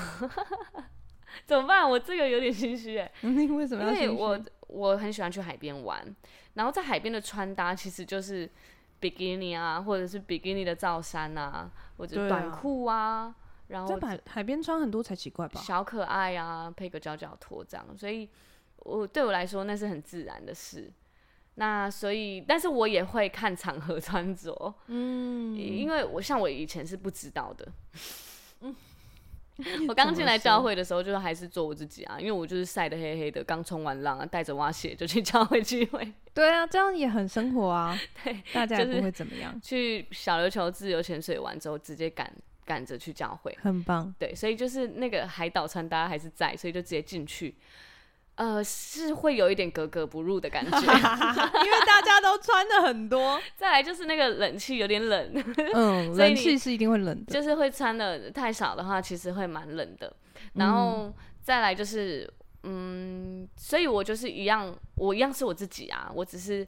[1.45, 1.89] 怎么办？
[1.89, 3.91] 我这个有点心虚哎， 你为什么要？
[3.93, 6.03] 因为我我很喜欢去海边玩，
[6.55, 8.49] 然后在海边的穿搭其实就是。
[8.99, 13.35] 比基尼啊，或者是比基尼的罩衫啊，或者短裤啊，啊
[13.67, 15.61] 然后在海海边穿很多才奇怪吧？
[15.61, 18.27] 小可爱啊，配个脚脚拖这样，所以
[18.77, 20.91] 我对我来说那是很自然的事。
[21.53, 27.71] 那所以，但是我也会看场合穿着，嗯，因为我像我以前是不知道的，
[28.61, 28.75] 嗯。
[29.89, 36.13] 我刚进来教会的时候，就是还是做我自己啊，因为我就是晒得黑黑的，刚冲完浪啊，带着蛙鞋就去教会聚会。
[36.31, 37.99] 对啊，这样也很生活啊。
[38.23, 39.59] 对，大家也不会怎么样。
[39.59, 42.31] 去小琉球自由潜水完之后，直接赶
[42.65, 44.13] 赶着去教会，很棒。
[44.19, 47.55] 对，所以就是那个海岛穿搭还是在，所以就直接进去。
[48.37, 53.41] 呃，是会有一点格格不入的感觉， 因为大家都穿的很多。
[53.55, 57.33] 再来就是那个冷气有点冷， 嗯，冷气是一定会冷的。
[57.33, 60.15] 就是会穿的太少的话，其实会蛮冷的。
[60.53, 66.65] 然后再来就是，嗯，所以我就是一样，我一样是我自己啊，我只是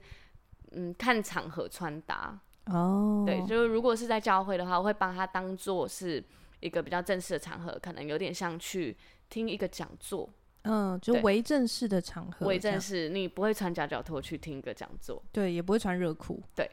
[0.71, 3.23] 嗯看场合穿搭哦。
[3.27, 6.23] 对，就是如果是在教会的话，我会把它当做是
[6.61, 8.97] 一个比较正式的场合，可能有点像去
[9.29, 10.27] 听一个讲座。
[10.63, 16.69] 嗯，就为正式的场合，为正式，你不会穿夹脚拖去听一个讲座，对，也不会穿热裤，对，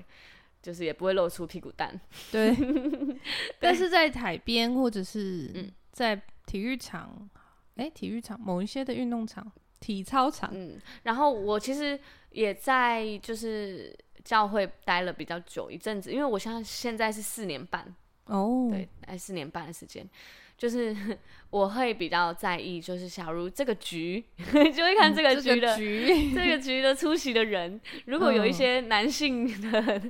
[0.60, 1.98] 就是也不会露出屁股蛋，
[2.32, 2.54] 对。
[2.56, 3.16] 对
[3.60, 7.28] 但是在海边或者是在体育场，
[7.76, 11.98] 哎、体育场某一些的运动场、体操场，嗯，然后我其实
[12.30, 17.94] 也在就是教会待了比较久一阵子，因为我现在现在是四年半。
[18.26, 20.04] 哦，对，待四年半的时间。
[20.56, 20.96] 就是
[21.50, 30.02] 我会比较在意，就是假如这个局 就会看这个局的、嗯、这个局，这个局的出席的人，如果有一些男性的、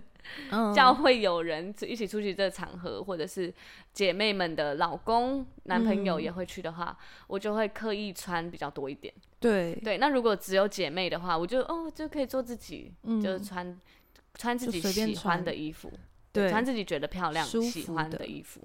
[0.50, 3.52] 嗯、教会友人一起出席这个场合，或者是
[3.92, 9.12] 姐妹们的老公、男朋友也会去的话，嗯、我就会刻意穿比较多一点。
[9.38, 9.74] 对。
[9.84, 13.78] 对，那如果只有姐妹的话，我就哦就可以做自己，嗯、就是穿
[14.34, 15.92] 穿自己喜欢的衣服。
[16.32, 18.26] 对，穿自己觉得漂亮、喜欢的。
[18.26, 18.60] 衣服。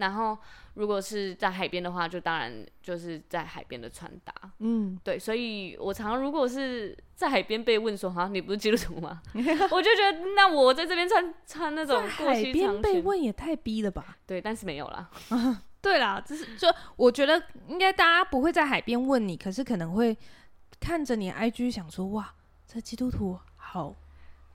[0.00, 0.36] 然后，
[0.74, 4.34] 如果是在海边的话，就当然就是在海边的穿搭。
[4.58, 5.16] 嗯，对。
[5.16, 9.22] 所以我常如果是在海边被问说：“哈，你不是基督徒吗？”
[9.70, 14.16] 我就觉得，那我在这边穿穿那种海边被问也太逼了吧？
[14.26, 15.08] 对，但是没有啦。
[15.80, 20.16] 对啦，只是就我觉得应该大家不会在海边问你，可是可能会
[20.80, 22.34] 看着你 IG 想说：“哇，
[22.66, 23.94] 这基督徒好。”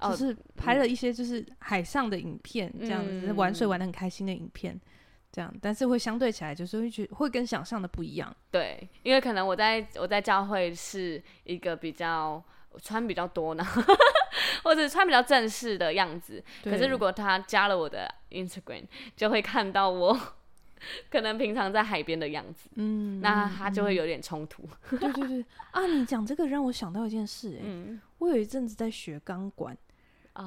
[0.01, 4.79] 就是拍了一些就是海上的影片，这样子、嗯、玩水玩的很开心的影片，
[5.35, 8.33] 这样，但是会相对起来就是会觉会跟想象的不一样。
[8.49, 12.41] 对，因为可能我在我在教会是一个比较
[12.81, 13.65] 穿比较多呢，
[14.63, 16.41] 或者穿比较正式的样子。
[16.63, 18.85] 可是如果他加了我的 Instagram，
[19.17, 20.17] 就会看到我
[21.11, 22.69] 可能平常在海边的样子。
[22.75, 24.63] 嗯，那他就会有点冲突。
[24.91, 29.77] 对对对，啊，你讲这个让我想到一件事、欸，哎、嗯，我有一阵子在学钢管。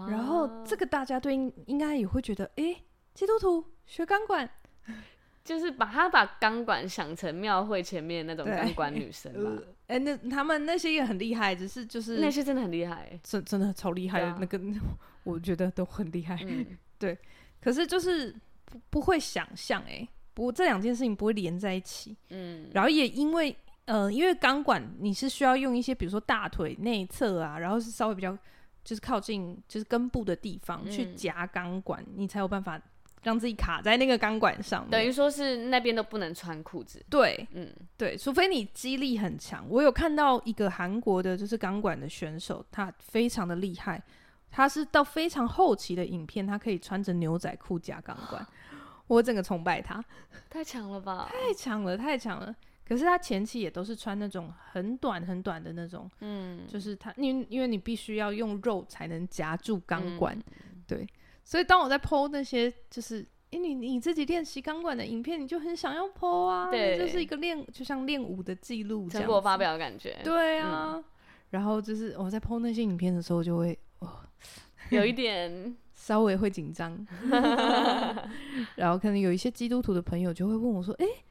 [0.08, 2.76] 然后这个大家对应应该也会觉得，哎，
[3.14, 4.48] 基督徒学钢管，
[5.44, 9.62] 就是把他把钢管想成庙会前面那种钢管女神吧。
[9.88, 14.60] 哎、那他们那些也很厉害，只是就是那些真的很厉害，真真的超厉害的，啊、那个
[15.24, 16.38] 我觉得都很厉害。
[16.46, 17.16] 嗯、对，
[17.62, 18.34] 可是就是
[18.66, 22.14] 不不会想象哎，不过这两件事情不会连在一起。
[22.28, 28.36] 嗯，然后也因为呃，因为钢管你是需要用一些，比如说大腿内侧啊，然后是稍微比较
[28.84, 32.78] 就是靠近就是根部的地方去夹钢管，嗯、你才有办法。
[33.28, 37.04] 让自己卡在那个钢管上面，等于说是那边都不能穿裤子。
[37.10, 39.66] 对，嗯，对，除非你肌力很强。
[39.68, 44.02] 我有看到一个韩国的，就是钢管的选手，他非常的厉害。
[44.50, 48.46] 他是到非常后期的影片，他可以穿着牛仔裤夹钢管，
[49.06, 50.02] 我整个崇拜他，
[50.48, 51.28] 太强了吧！
[51.30, 52.54] 太强了，太强了。
[52.86, 61.06] 可是他前期也都是穿那种很短很短的那种，嗯，就是他，因为因为你必须要用肉才能夹住钢管，嗯、对。
[61.48, 70.14] 所以当我在 po 那些就是，哎、欸，你你自己练习钢管的影片，你就很想要 po 啊，对，就是一个练，就像练舞的记录，成果发表的感觉。
[70.22, 71.04] 对啊，嗯、
[71.48, 74.10] 然后就是我在 po 那些影片的时候，就会哦，
[74.92, 76.94] 有一点 稍微会紧张，
[78.76, 81.24] 然后可能有一些基督徒的朋友就会问我说，哎、欸，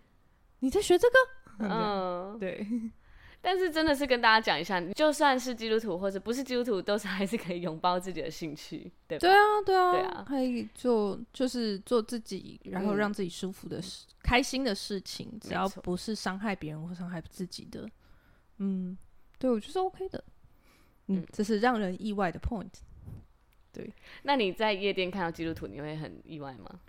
[0.61, 1.15] 你在学这个？
[1.59, 2.65] 嗯，对。
[3.41, 9.21] 但是真的是跟大家讲一下，就算是基督徒或者不是基督徒，都是还是可以拥抱自己的兴趣，对吧？
[9.21, 17.89] 对啊，对啊，对啊，可以做就是做自己，然后让自己舒服的事、嗯、开心的事情，只要不是伤害别人或伤害自己的，
[18.57, 18.97] 嗯，
[19.39, 20.23] 对我觉得是 OK 的，
[21.07, 22.73] 嗯，这是让人意外的 point。
[23.71, 26.79] 对，那你在夜店看到基督徒，你会很意外吗？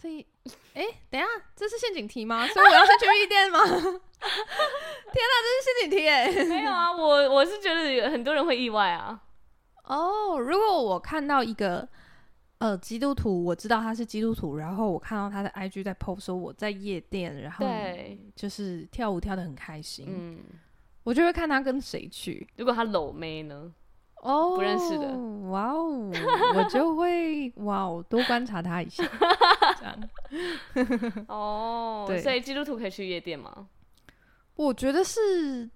[0.00, 0.26] 这一，
[0.74, 2.46] 哎，等一下，这是陷阱题吗？
[2.48, 3.60] 所以我要先去夜店吗？
[3.68, 6.32] 天哪，这是陷阱题哎！
[6.44, 9.20] 没有啊，我我是觉得很多人会意外啊。
[9.84, 11.86] 哦，如果我看到一个
[12.58, 17.66] 呃基督徒，我知道他是基督徒，然后我看到他的 IG 在 post 说我在夜店，然后
[18.36, 20.38] 就是跳舞跳的很开心，嗯，
[21.02, 22.46] 我就会看他跟谁去。
[22.56, 23.72] 如果他搂妹呢？
[24.20, 25.16] 哦，不认识的，
[25.48, 26.10] 哇哦，
[26.54, 29.02] 我就会哇哦，多观察他一下，
[29.80, 31.24] 这样。
[31.26, 33.66] 哦， 对，所以基督徒可以去夜店吗？
[34.56, 35.68] 我觉得是，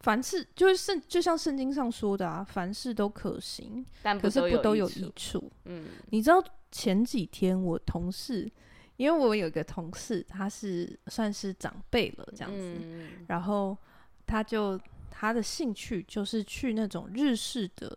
[0.00, 5.50] 凡事就是圣，就像圣经上说的啊，凡事都可行，但不可是不都有益处。
[5.66, 8.50] 嗯，你知道前几天我同事，
[8.96, 13.78] 因为我有一个同事，他是算是长辈了这样子，嗯、然后
[14.26, 14.76] 他就。
[15.20, 17.94] 他的兴趣就是去那种日式的，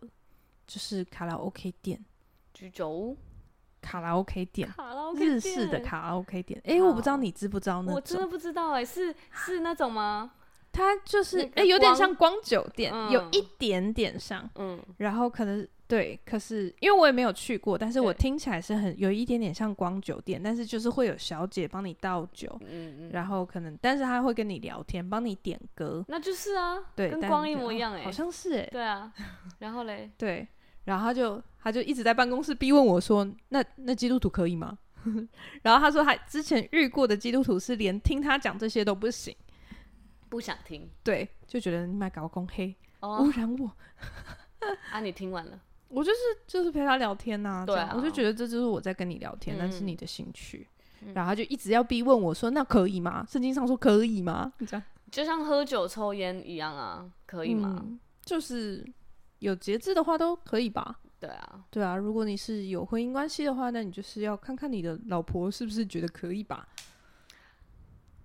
[0.66, 1.98] 就是卡拉 OK 店，
[2.52, 3.16] 居酒屋，
[3.80, 6.60] 卡拉 OK 店，卡拉 OK 店，日式的卡拉 OK 店。
[6.66, 7.94] 哎、欸，我不知道你知不知道那种？
[7.94, 10.32] 我真的不知道哎、欸，是 是那种吗？
[10.70, 15.66] 它就是哎、欸，有点像光酒店，嗯、有一点点像，嗯，然后可能。
[15.86, 29.12] 对，可是因为我也没有去过，但是我听起来是很有一点点像光酒店，但是就是会有小姐帮你倒酒，嗯嗯，然后可能，但是他会跟你聊天，帮你点歌，那就是啊，对，跟光一模一样哎、欸，好像是哎、欸，对啊，
[29.60, 30.48] 然后嘞，对，
[30.84, 34.78] 然后他就他就一直在办公室逼问我说，那那基督徒可以吗？
[35.62, 39.36] 然后他说他之前遇过的基督徒是连听他讲这些都不行，
[40.30, 43.70] 不想听，对，就觉得你买搞公黑，哦、污染我，
[44.90, 45.60] 啊，你听完了。
[45.94, 50.66] 我就是就是陪他聊天呐、啊，对啊，我就觉得这就是我在跟你聊天，那、嗯、是你的兴趣，
[51.02, 53.24] 嗯、然后他就一直要逼问我说：“那可以吗？
[53.30, 57.80] 圣经上说可以吗？”这样就像喝酒抽烟一样啊，可以吗？
[57.84, 58.84] 嗯、就是
[59.38, 60.98] 有节制的话都可以吧？
[61.20, 66.66] 对啊，对啊，如果你是有婚姻关系的话，那你就是要看看你的老婆是不是觉得可以吧？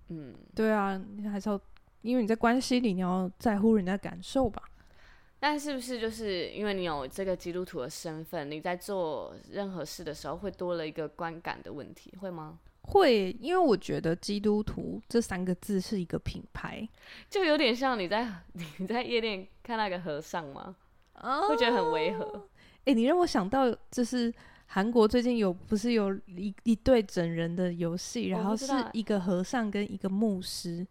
[0.08, 1.60] 嗯，对啊，你还是要，
[2.02, 4.60] 因为你在关系里你要在乎人家的感受吧。
[5.40, 12.58] 但是不是就是因为你有这个基督徒的身份，你在做任何事的时候会多了一个观感的问题，会吗？
[12.82, 16.86] 会，因为我觉得基督徒这三个字是一个品牌，
[17.30, 18.30] 就有点像你在
[18.78, 20.76] 你在夜店看那个和尚吗？
[21.14, 22.24] 哦，会觉得很违和。
[22.80, 24.32] 哎、欸，你让我想到就是
[24.66, 30.86] 韩国最近有不是有一一对整人的游戏，然后是一个和尚跟一个牧师。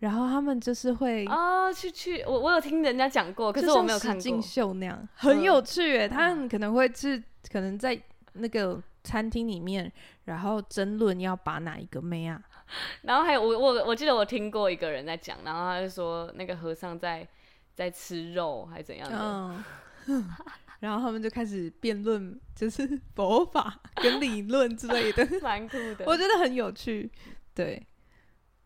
[0.00, 4.20] 然后他们就是会哦，去去，我我有听人家讲过，可是我没有看过。
[4.20, 7.98] 实境秀那样很有趣诶，他们可能会去可能在
[8.34, 9.90] 那个餐厅里面，
[10.24, 12.42] 然后争论要把哪一个妹啊。
[13.02, 17.26] 然后还有我我我记得我听过一个人在讲，然后他就说那个和尚在
[17.74, 19.64] 在吃肉还是怎样的，
[20.06, 20.28] 嗯、
[20.80, 27.10] 然后他们就开始辩论，就是 佛法跟理论之类的，蛮酷的，我觉得很有趣，
[27.54, 27.86] 对。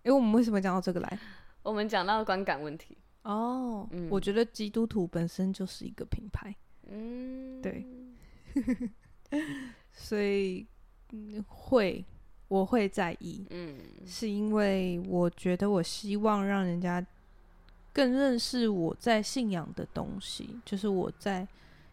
[0.08, 1.18] 因为我们为什么讲到这个来？
[1.62, 3.86] 我们讲到观感问题哦。
[3.90, 6.54] 嗯，我觉得基督徒本身就是一个品牌。
[6.90, 7.86] 嗯，对。
[9.92, 10.66] 所以
[11.46, 12.02] 会
[12.48, 17.06] 我会在意，嗯，是因为我觉得我希望让人家
[17.92, 21.46] 更认识我在信仰的东西，就是我在，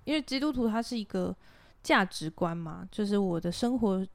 [0.06, 1.36] 因为基督徒它是一个
[1.86, 4.06] 价值观嘛，就是我的生活、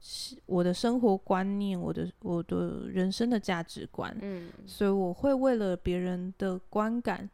[0.45, 7.29] 我的生活观念、我的我的人生的价值观，嗯，所以我会为了别人的观感，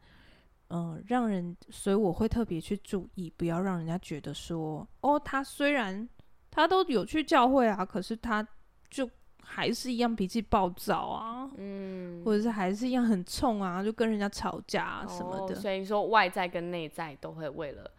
[0.68, 6.08] 嗯、呃，让人，所以我会特别去注意，不要让人家觉得说，哦，他虽然
[6.50, 8.46] 他都有去教会啊，可是他。
[8.90, 9.06] 就
[9.42, 15.54] 还是一样脾气暴躁啊，嗯，或者是还是一样很冲啊，就跟人家吵架啊什么的。
[15.54, 17.90] 哦，所以说外在跟内在都会为了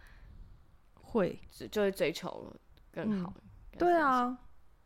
[1.12, 1.40] 会。
[1.72, 2.52] 就会追求
[2.92, 3.34] 更好。
[3.36, 4.38] 嗯，对啊，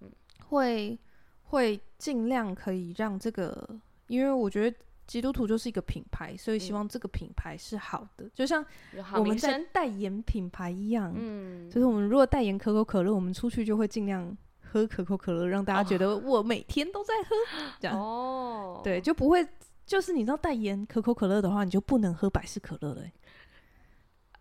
[0.02, 0.12] 嗯，
[0.48, 0.98] 会
[1.44, 3.68] 会尽量可以让这个，
[4.08, 8.66] 因为我觉得基督徒就是一个品牌，所以希望这个品牌是好的，嗯，就像
[9.16, 14.36] 我们在代言品牌一样，嗯，就是我们如果代言可口可乐，我们出去就会尽量。
[14.66, 17.36] 喝可口可乐，让大家觉得我每天都在喝，
[17.80, 19.48] 这样哦，对，就不会，
[19.86, 23.04] 就是你知道代言可口可乐的话，你就不能喝百事可乐了，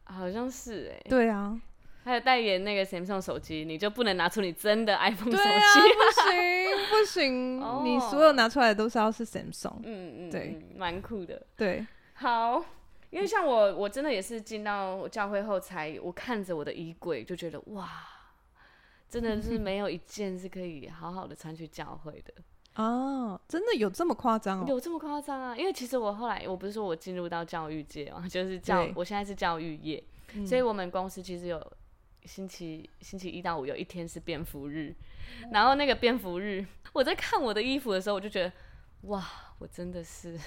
[0.05, 1.61] 好像是哎，对啊，
[2.05, 12.64] 还有代言那个 Samsung 手机，你就不能拿出你真的 iPhone 手机，对啊，不行不行， 哦，你所有拿出来的都是要是 Samsung，嗯嗯，对，蛮酷的，对，好，
[13.11, 17.88] 因为像我，我真的也是进到教会后才，我看着我的衣柜就觉得哇。
[19.09, 22.32] 真的是没有一件是可以好好的穿去教会的。
[22.82, 24.64] 哦，真的有这么夸张哦？
[24.66, 25.55] 有这么夸张啊？
[25.55, 30.03] 因为其实我后来我不是说我进入到教育界嘛，就是教我现在是教育业，
[30.34, 31.72] 嗯，所以我们公司其实有
[32.25, 34.95] 星期星期一到五有一天是便服日，
[35.51, 38.53] 然后那个便服日，我在看我的衣服的时候，我就觉得
[39.03, 39.25] 哇，
[39.59, 40.39] 我真的是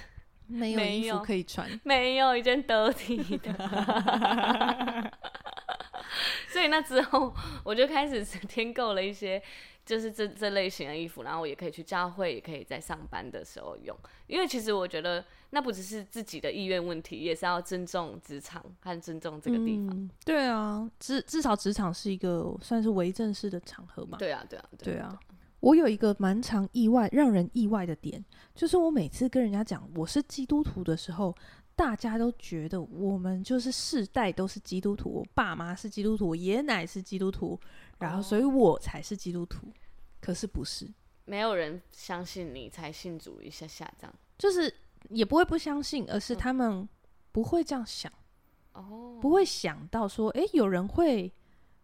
[0.47, 5.11] 没有衣服可以穿，没有，没有一件得体的。
[6.47, 9.41] 所以那之后，我就开始添购了一些，
[9.85, 13.97] 就是这这类型的衣服，然后我也可以去教会，也可以在上班的时候用。
[14.27, 19.87] 因为其实我觉得，那不只是自己的意愿问题，也是要尊重职场和尊重这个地方。
[19.97, 24.17] 嗯、对啊，至至少职场是一个算是为正式的场合嘛。
[24.17, 25.17] 对啊，对啊，对啊。
[25.61, 28.21] 我有一个蛮常意外、让人意外的点，
[28.53, 31.33] 就是我每次跟人家讲我是基督徒的时候。
[31.77, 37.59] 大家都觉得我们就是世代都是基督徒，我爸妈是基督徒，我爷爷奶奶是基督徒，
[37.99, 39.67] 然后所以我才是基督徒。
[40.21, 40.87] 可是不是，
[41.25, 44.73] 没有人相信你才信主一下下这样，就是
[45.09, 46.87] 也不会不相信，而是他们
[47.31, 48.11] 不会这样想，
[48.73, 51.31] 哦，不会想到说，诶，有人会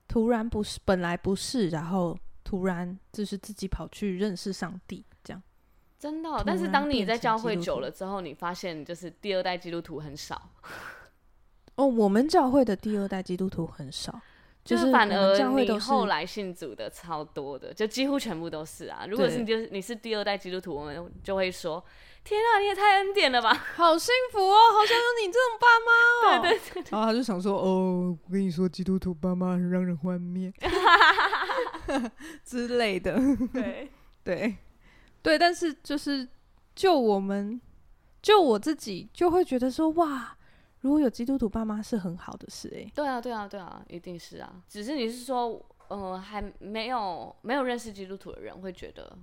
[0.08, 5.42] 突然不是，本来不是，然后突然就是自己跑去认识上帝这样。
[6.00, 10.50] 真的、哦，但是当你在教会久了之后，你发现就是第二代基督徒很少。
[11.76, 14.20] 哦，我们教会的第二代基督徒很少，
[14.66, 19.06] 就是反而你后来信主的超多的，就几乎全部都是啊。
[19.08, 21.84] 如果是就是你是第二代基督徒，我们就会说：
[22.24, 26.42] 天啊，你也太恩典了吧，好幸福哦，好想有你这种爸妈哦。
[26.42, 30.52] 对对对，然后他就想说：哦，我跟你说，基督徒爸妈很让人幻灭
[32.46, 33.20] 之类的。
[33.54, 33.92] 对
[34.24, 34.56] 对。
[35.24, 36.28] 对，但是就是，
[36.74, 37.62] 就我们，
[38.24, 40.36] 就我自己，就会觉得说，哇，
[40.80, 42.92] 如果有基督徒爸妈是很好的事，哎。
[42.96, 44.52] 对啊，对啊，对啊，一定是啊。
[44.68, 49.16] 只是你是说，呃，还没有没有认识基督徒的人会觉得，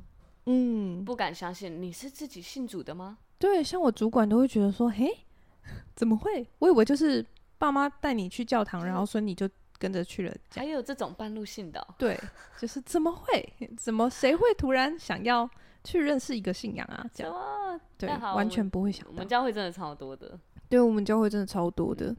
[0.50, 3.18] 嗯，不敢相信你是自己信主的吗？
[3.38, 5.08] 对，像我主管都会觉得说，嘿，
[5.94, 6.46] 怎么会？
[6.58, 7.24] 我以为就是
[7.58, 10.34] 爸妈带你去教堂，然后所以你就跟着去了。
[10.50, 11.94] 还有这种半路信的哦？
[11.98, 12.18] 对，
[12.58, 13.52] 就是怎么会？
[13.76, 15.48] 怎么谁会突然想要？
[15.84, 19.12] 去认识一个信仰啊， 这样么对，完全不会想到。
[19.12, 20.38] 我们教会真的超多的，
[20.68, 22.14] 对，我们教会真的超多的，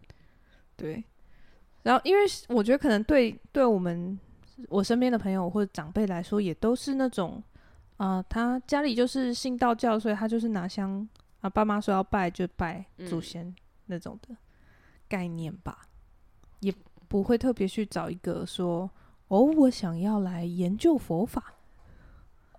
[0.77, 1.03] 对。
[1.83, 4.17] 然后，因为我觉得可能对对我们
[4.69, 7.43] 我身边的朋友或者长辈来说，也都是那种啊、
[7.99, 11.05] 呃，他家里就是信道教，所以他就是拿香
[11.41, 13.53] 啊，爸妈说要拜就拜祖先
[13.87, 14.35] 那种的
[15.07, 15.85] 概念吧，
[16.61, 16.73] 也
[17.09, 18.89] 不会特别去找一个说
[19.27, 21.53] 哦，我想要来研究佛法。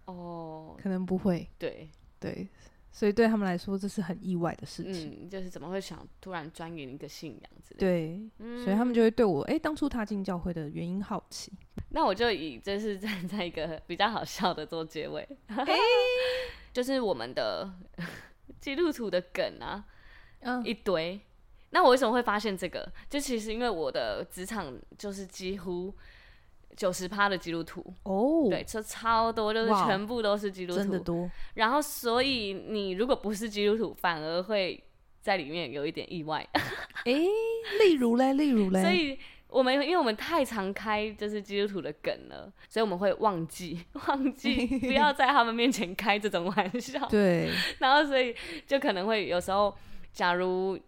[0.05, 1.89] 哦，可能不会，对
[2.19, 2.47] 对，
[2.93, 5.25] 所以对他们来说这是很意外的事情。
[5.25, 7.79] 嗯，就是怎么会想突然钻研一个信仰之类的？
[7.79, 11.53] 对，嗯，所以他们就会对我，哎，当初踏进教会的原因好奇。
[11.91, 15.67] 那我就以这是站在一个比较好笑的做结尾，欸、
[16.73, 17.73] 就是我们的
[18.61, 19.85] 基督徒的梗啊，
[20.41, 21.21] 嗯，一堆。
[21.71, 22.93] 那我为什么会发现这个？
[23.09, 25.95] 就其实因为我的职场就是几乎。
[26.81, 31.31] 九十趴的基督徒哦，oh, 对，这超多，就是全部都是基督徒，真的多。
[31.53, 34.83] 然后，所以你如果不是基督徒，反而会
[35.21, 36.39] 在里面有一点意外。
[36.55, 37.27] 哎、欸，
[37.81, 39.19] 例如嘞，例如嘞，所以
[39.49, 47.07] 我们因为我们太常开就是基督徒的梗了，所以我们会忘记 忘记不要在他们面前开这种玩笑。
[47.13, 48.35] 对，然后所以
[48.67, 49.77] 就可能会有时候，
[50.15, 50.79] 假如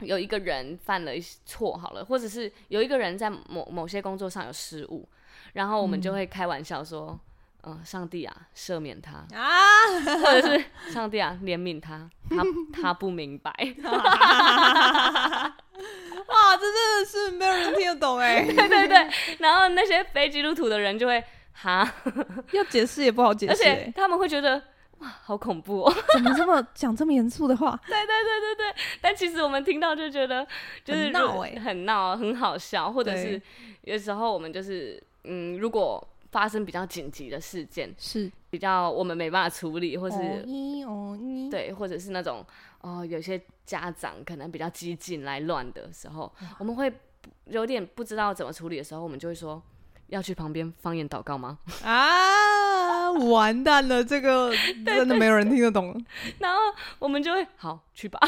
[0.00, 5.08] 有一个人犯了一些错好了，或者是有一个人在某某些工作上有失误，
[5.54, 7.18] 然后我们就会开玩笑说。
[7.82, 9.48] 上帝啊，赦免他啊，
[10.22, 12.44] 或者是 上帝啊，怜悯他，他
[12.82, 13.50] 他不明白。
[16.26, 18.44] 哇，这真的是没有人听得懂哎。
[18.44, 21.24] 对对对，然后那些非基督徒的人就会
[21.54, 21.90] 哈，
[22.52, 24.62] 要解释也不好解释，而且他们会觉得
[24.98, 27.80] 哇，好恐怖哦，怎么这么讲这么严肃的话？
[27.86, 30.46] 对对对对对，但其实我们听到就觉得
[30.84, 33.40] 就是闹哎，很闹，很好笑，或者是
[33.84, 36.06] 有时候我们就是嗯，如果。
[36.34, 40.16] 发生比较紧急的事件，是比较我们没办法处理，或是
[41.48, 42.44] 对，或者是那种
[42.80, 46.92] 哦，有些家长可能比较激进来乱的时候，我们会
[47.44, 49.62] 有点不知道怎么处理的时候，我们就会说
[50.08, 51.56] 要去旁边方言祷告吗？
[51.84, 54.52] 啊，完蛋了，这个
[54.84, 56.04] 真的没有人听得懂。
[56.40, 56.58] 然后
[56.98, 58.18] 我们就会好去吧，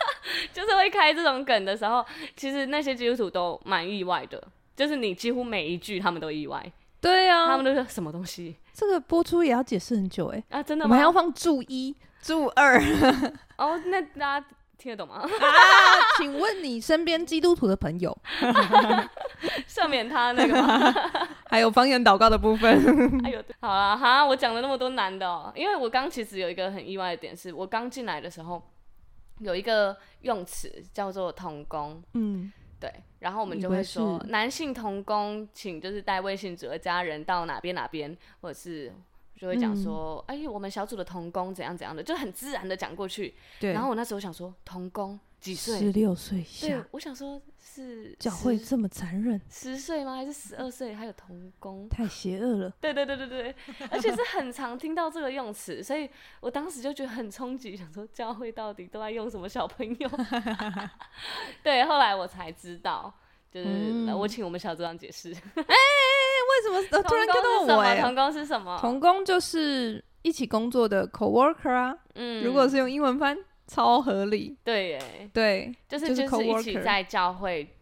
[0.54, 2.02] 就是会开这种梗的时候，
[2.36, 4.42] 其实那些基督徒都蛮意外的，
[4.80, 6.64] 就是你几乎每一句他们都意外。
[7.02, 8.56] 对呀、啊，他们都说什么东西？
[8.72, 10.86] 这个播出也要解释很久哎啊，真的吗？
[10.86, 12.80] 我们还要放注一、注二
[13.58, 14.46] 哦，那大家
[14.78, 15.16] 听得懂吗？
[15.20, 15.28] 啊，
[16.16, 18.16] 请问你身边基督徒的朋友，
[19.68, 20.94] 赦免他那个吗？
[21.50, 23.22] 还有方言祷告的部分。
[23.26, 28.62] 哎呦，好啦哈，我讲了那么多难的哦，因为我刚其实有一个很意外的点是，我刚进来的时候
[29.40, 32.50] 有一个用词叫做童工，嗯。
[32.80, 38.90] 对，然后我们就会说男性同工，请就是带微信组的家人到哪边哪边，或者是
[39.36, 43.34] 就会讲说，嗯、哎，我们小组的童工怎样怎样的，就很自然的讲过去。
[43.60, 45.20] 对，然后我那时候想说，童工。
[45.40, 45.78] 几岁？
[45.78, 46.86] 十六岁以下。
[46.90, 49.40] 我想说，是教会这么残忍？
[49.48, 50.16] 十岁吗？
[50.16, 50.94] 还是十二岁？
[50.94, 51.88] 还有童工？
[51.88, 52.70] 太邪恶了。
[52.80, 53.54] 对对对对对，
[53.90, 56.08] 而且是很常听到这个用词，所以
[56.40, 60.10] 我当时就觉得很冲击，想说教会到底都在用什么小朋友？
[61.64, 63.12] 对，后来我才知道，
[63.50, 65.32] 就是、嗯、我请我们小组长解释。
[65.56, 68.00] 哎、欸，为什么突然跟到我、欸？
[68.02, 68.78] 童工是什么？
[68.78, 71.96] 童工就是一起工作的 coworker 啊。
[72.14, 73.38] 嗯，如果是用英文翻。
[73.70, 77.72] 超合理，对耶，对，就是就是一起在教会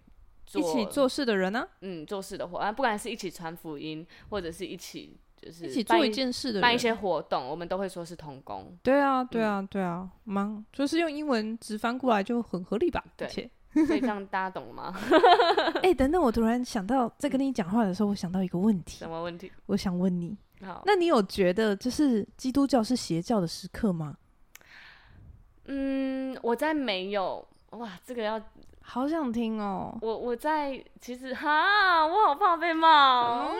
[0.45, 8.77] 做一起做事的人呢、啊，嗯，做事的伙伴，不管是一起传福音，或者是一起就是一起做一件事的人，办一些活动，我们都会说是同工。
[8.83, 13.03] 对啊，对啊，对啊，忙、嗯、就是用英文直翻过来就很合理吧？
[13.17, 13.51] 对，
[13.87, 14.95] 所以这样大家懂了吗？
[15.81, 18.99] 哎、欸，等等，我突然想到，在跟你讲话的时候，我想到一个问题。
[18.99, 19.51] 什么问题？
[19.65, 24.15] 我想问你，好，那你有觉得就是基督教是邪教的时刻吗？
[25.71, 28.41] 嗯，我在没有哇，这个要
[28.83, 29.97] 好想听哦。
[30.01, 33.47] 我我在其实哈，我好怕被骂。
[33.47, 33.57] 嗯，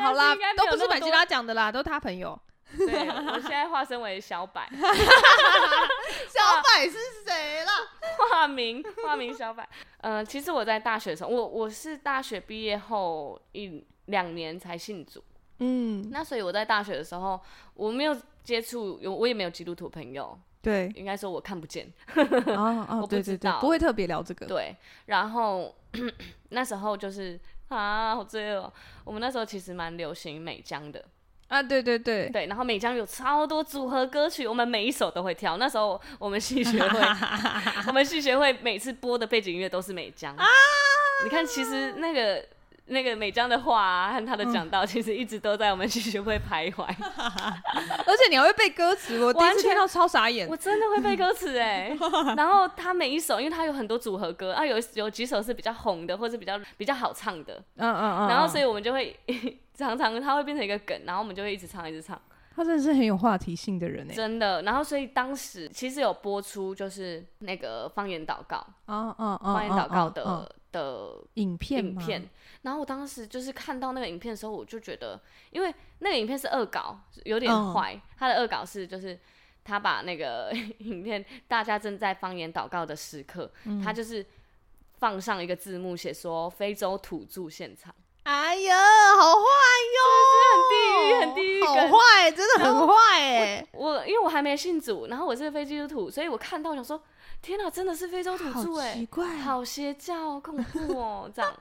[0.00, 2.40] 好啦，都不是百吉拉讲的啦，都是他朋友。
[2.74, 4.66] 对，我现在化身为小百。
[4.72, 6.96] 小百是
[7.26, 7.72] 谁啦？
[8.16, 9.68] 化名化名小百。
[9.98, 15.22] 呃，其实我在大学的时候，我我是大学毕业后一两年才信主。
[15.58, 17.38] 嗯，那所以我在大学的时候，
[17.74, 20.40] 我没有接触，有我也没有基督徒朋友。
[20.62, 24.46] 对，应该说我看不见，哦哦， 我不知道，不会特别聊这个。
[24.46, 24.74] 对，
[25.06, 25.74] 然后
[26.50, 27.38] 那时候就是
[27.68, 28.72] 啊，好罪恶。
[29.04, 31.04] 我们那时候其实蛮流行美江的
[31.48, 32.46] 啊，对对对对。
[32.46, 35.56] 然后美江有超多组合歌曲，我们每一首都会跳。
[35.56, 37.00] 那时候我们系学会，
[37.88, 40.46] 我们系学会每次播的背景音乐都是美江啊。
[41.24, 42.46] 你看，其实那个。
[42.86, 51.96] 那个美江的话、啊、和他的讲道，其实一直都在我们系学会徘徊， 而且你还会背歌词，我第一次听到超傻眼，我真的会背歌词哎。
[52.36, 58.28] 然后他每一首，因为他有很多组合歌啊，有有几首是比较红的，或是比较比较好唱的，嗯嗯嗯。
[58.28, 59.16] 然后所以我们就会
[59.74, 62.20] 常常他会变成一个梗，然后我们就会一直唱一直唱。
[62.54, 64.60] 他真的是很有话题性的人哎，真的。
[64.62, 70.54] 然后所以当时其实有播出就是那个方言祷告，哦哦哦，方言祷告的。
[70.72, 72.28] 的影片，影片，
[72.62, 75.20] 然后我当时就是看到那个影片的时候，我就觉得，
[75.50, 78.00] 因为那个影片是恶搞，有点坏。
[78.18, 79.18] 他的恶搞是，就是
[79.62, 80.50] 他把那个
[80.80, 83.48] 影片，大家正在方言祷告的时刻，
[83.84, 84.24] 他就是
[84.98, 87.94] 放上一个字幕，写说非洲土著现场。
[88.24, 88.76] 哎呀，
[89.16, 89.44] 好坏
[89.98, 90.00] 哟，
[90.56, 90.74] 很地
[91.08, 93.66] 狱，很地狱，好坏，真的很坏哎。
[93.72, 97.02] 我因为我还没信主，然后我是非基督徒，所以我看到想说。
[97.42, 101.52] 天哪，真的是非洲土著哎，奇怪，好邪教，恐怖哦， 这样，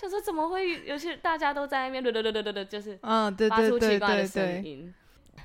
[0.00, 3.30] 想说怎么会有些大家都在那边，对对对对对，就是发
[3.68, 4.94] 出奇怪的声音。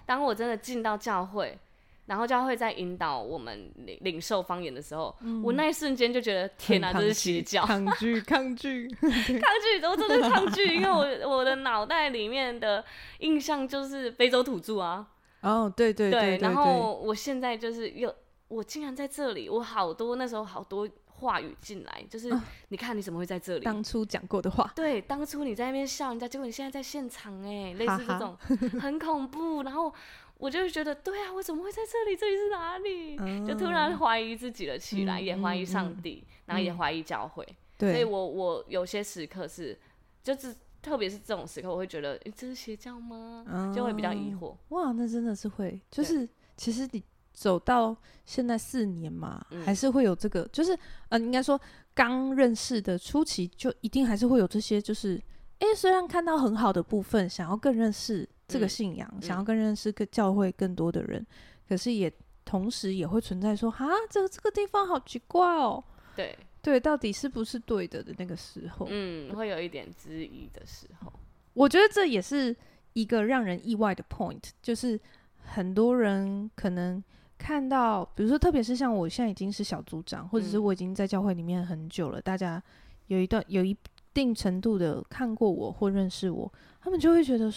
[0.06, 1.58] 当我真的进到教会，
[2.06, 8.88] 然后教会在引导我们领领受方言的时候，嗯、我那一瞬间就觉得天哪，这是邪教，抗拒 抗拒。
[8.88, 12.84] 抗拒，我真的抗拒，因为我我的脑袋里面的
[13.20, 15.08] 印象就是非洲土著啊。
[15.42, 18.14] 哦，对对对，对，对，然后我现在就是又，
[18.50, 23.64] 我竟然在这里，我好多那时候好多话语进来，就是、哦、你看你怎么会在这里？
[23.64, 28.36] 当初讲过的话，对，当初你在那边笑人家，结果你现在在现场，哎，类似这种
[28.82, 29.64] 很恐怖。
[29.64, 29.93] 然后
[30.38, 32.18] 我就觉得，对啊，我怎么会在这里？
[32.18, 33.16] 这里是哪里？
[33.20, 37.47] 嗯、就突然怀疑自己了起来，嗯、也怀疑上帝，嗯、然后也怀疑教会。
[37.78, 39.80] 对、嗯，所以我我有些时刻是，
[40.24, 40.56] 就是。
[40.82, 43.43] 特别是这种时刻，我会觉得，诶、欸，这是邪教吗？
[43.50, 44.56] 嗯、就会比较疑惑。
[44.70, 46.26] 哇，那真的是会，就是
[46.56, 47.04] 其实你
[47.40, 50.78] 走到现在四年嘛，嗯、还是会有这个，就是
[51.08, 51.60] 呃，应该说
[51.94, 55.16] 刚认识的初期，就一定还是会有这些，就是
[55.60, 61.28] 哎、欸，虽然看到很好的部分，想要更认识这个信仰，嗯、想要更认识个教会更多的人，嗯、
[61.70, 62.12] 可是也
[62.44, 65.82] 同时也会存在说，啊，这个这个地方好奇怪哦。
[66.16, 66.38] 对。
[66.62, 71.14] 对，到底是不是对的的那个时候，嗯，会有一点质疑的时候。
[71.54, 72.54] 我觉得这也是
[72.92, 75.00] 一个让人意外的 point，就是
[75.38, 77.02] 很多人可能
[77.40, 82.62] 看到，比如说，特别是像我现在已经是小组长，或者是我已经在教会里面很久了，嗯、大家
[83.08, 83.76] 有一段有一
[84.14, 87.52] 定程度的看过我或认识我，他们就会觉得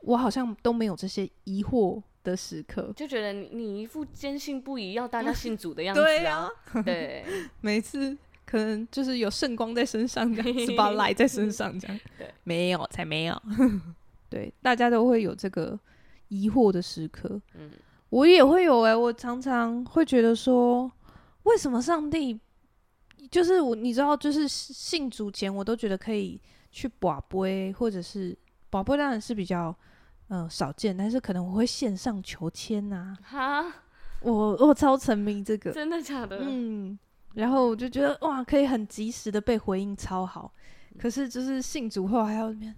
[0.00, 6.48] 我好像都没有这些疑惑的时刻，就觉得你你一副坚信不疑要大家信主的样子啊，对啊，
[6.84, 7.24] 对，
[7.60, 8.16] 每次。
[8.46, 13.42] 可能就是有圣光在身上，这样是把赖在身上，这样对，没有才没有，
[14.30, 15.76] 对，大家都会有这个
[16.28, 17.68] 疑惑的时刻，嗯，
[18.10, 20.90] 我也会有哎、欸，我常常会觉得说，
[21.44, 22.38] 为什么上帝
[23.30, 26.40] 就是我，你知道，就是信主前，我都觉得可以
[26.70, 28.36] 去寡杯，或者是
[28.70, 29.76] 寡杯当然是比较
[30.28, 33.74] 嗯、呃、少见，但是可能我会线上求签呐、啊，哈，
[34.22, 36.38] 我我超沉迷这个，真的假的？
[36.42, 36.98] 嗯。
[37.34, 40.50] 然后我就觉得哇，可以很及时的被回应，超好。
[40.98, 42.74] 可是就是信主后还要那边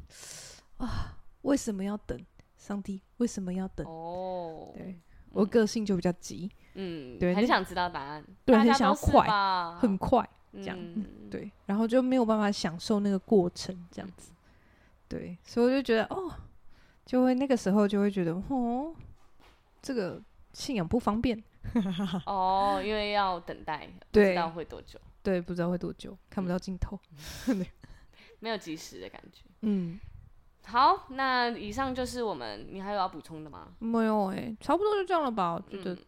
[0.79, 2.19] 啊，为什么要等？
[2.57, 3.87] 上帝为什么要等？
[3.87, 4.99] 哦，对，
[5.33, 9.27] 我个性就比较急，嗯，对，很想知道答案，对，很想要快，
[9.79, 14.33] 很快这样，嗯，对，然后就没有办法享受那个过程，这样子，
[15.09, 16.33] 对，所以我就觉得哦，
[17.07, 18.95] 就会那个时候就会觉得哦，
[19.83, 20.23] 这个
[20.53, 21.43] 信仰不方便。
[22.25, 24.99] 哦，因为要等待，不知道会多久。
[25.23, 26.99] 对，不知道会多久，看不到尽头，
[28.41, 29.43] 没有及时的感觉。
[29.63, 30.01] 嗯，
[30.69, 33.69] 好，那以上就是我们，你还有要补充的吗？
[33.79, 35.55] 没有哎、欸，差不多就这样了吧？
[35.55, 35.95] 我觉得。
[35.95, 35.99] 嗯、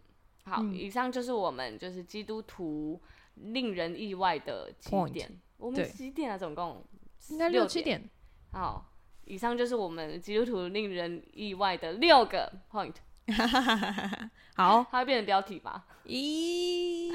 [0.45, 3.01] 好，嗯、以上就是我们就是基督徒
[3.37, 5.29] 令人意外的几点。
[5.29, 6.37] Point 我们几点啊？
[6.37, 6.85] 总共
[7.31, 8.09] 应该六七点。
[8.53, 8.93] 好，
[9.25, 12.97] 以上就是我们基督徒令人意外的六个 point。
[14.57, 15.87] 好，它会变成标题吧？
[16.05, 17.15] 咦，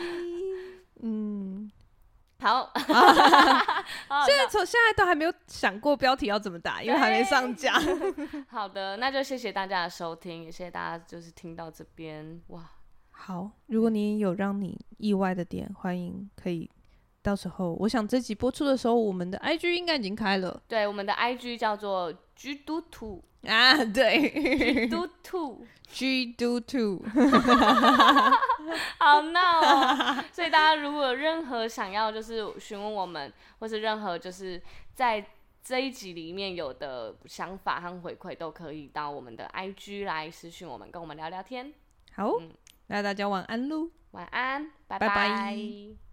[1.01, 1.69] 嗯，
[4.07, 7.79] 好，现在从现在都还没有想过标题要怎么打，因为还没上架。
[8.47, 12.41] 好的，那就谢谢大家的收听，也谢谢大家就是听到这边。
[12.47, 12.69] 哇，
[13.11, 16.69] 好，如果你有让你意外的点，欢迎可以
[17.21, 20.61] 到时候，我想这集播出的时候，我们的 IG 应该已经开了。
[20.67, 23.23] 对，我们的 IG 叫做基督徒。
[23.47, 27.01] 啊，对，do two，G do two，
[28.99, 30.23] 好闹哦！
[30.31, 34.61] 所以大家如果有任何想要就是询问我们，或是任何就是
[34.93, 35.25] 在
[35.63, 41.73] 这一集里面有的想法和回馈，都可以到我们的 IG 来私讯我们，跟我们聊聊天。
[42.15, 42.33] 好，
[42.87, 45.07] 那、嗯、大家晚安喽，晚安，拜拜。
[45.07, 46.04] 拜拜。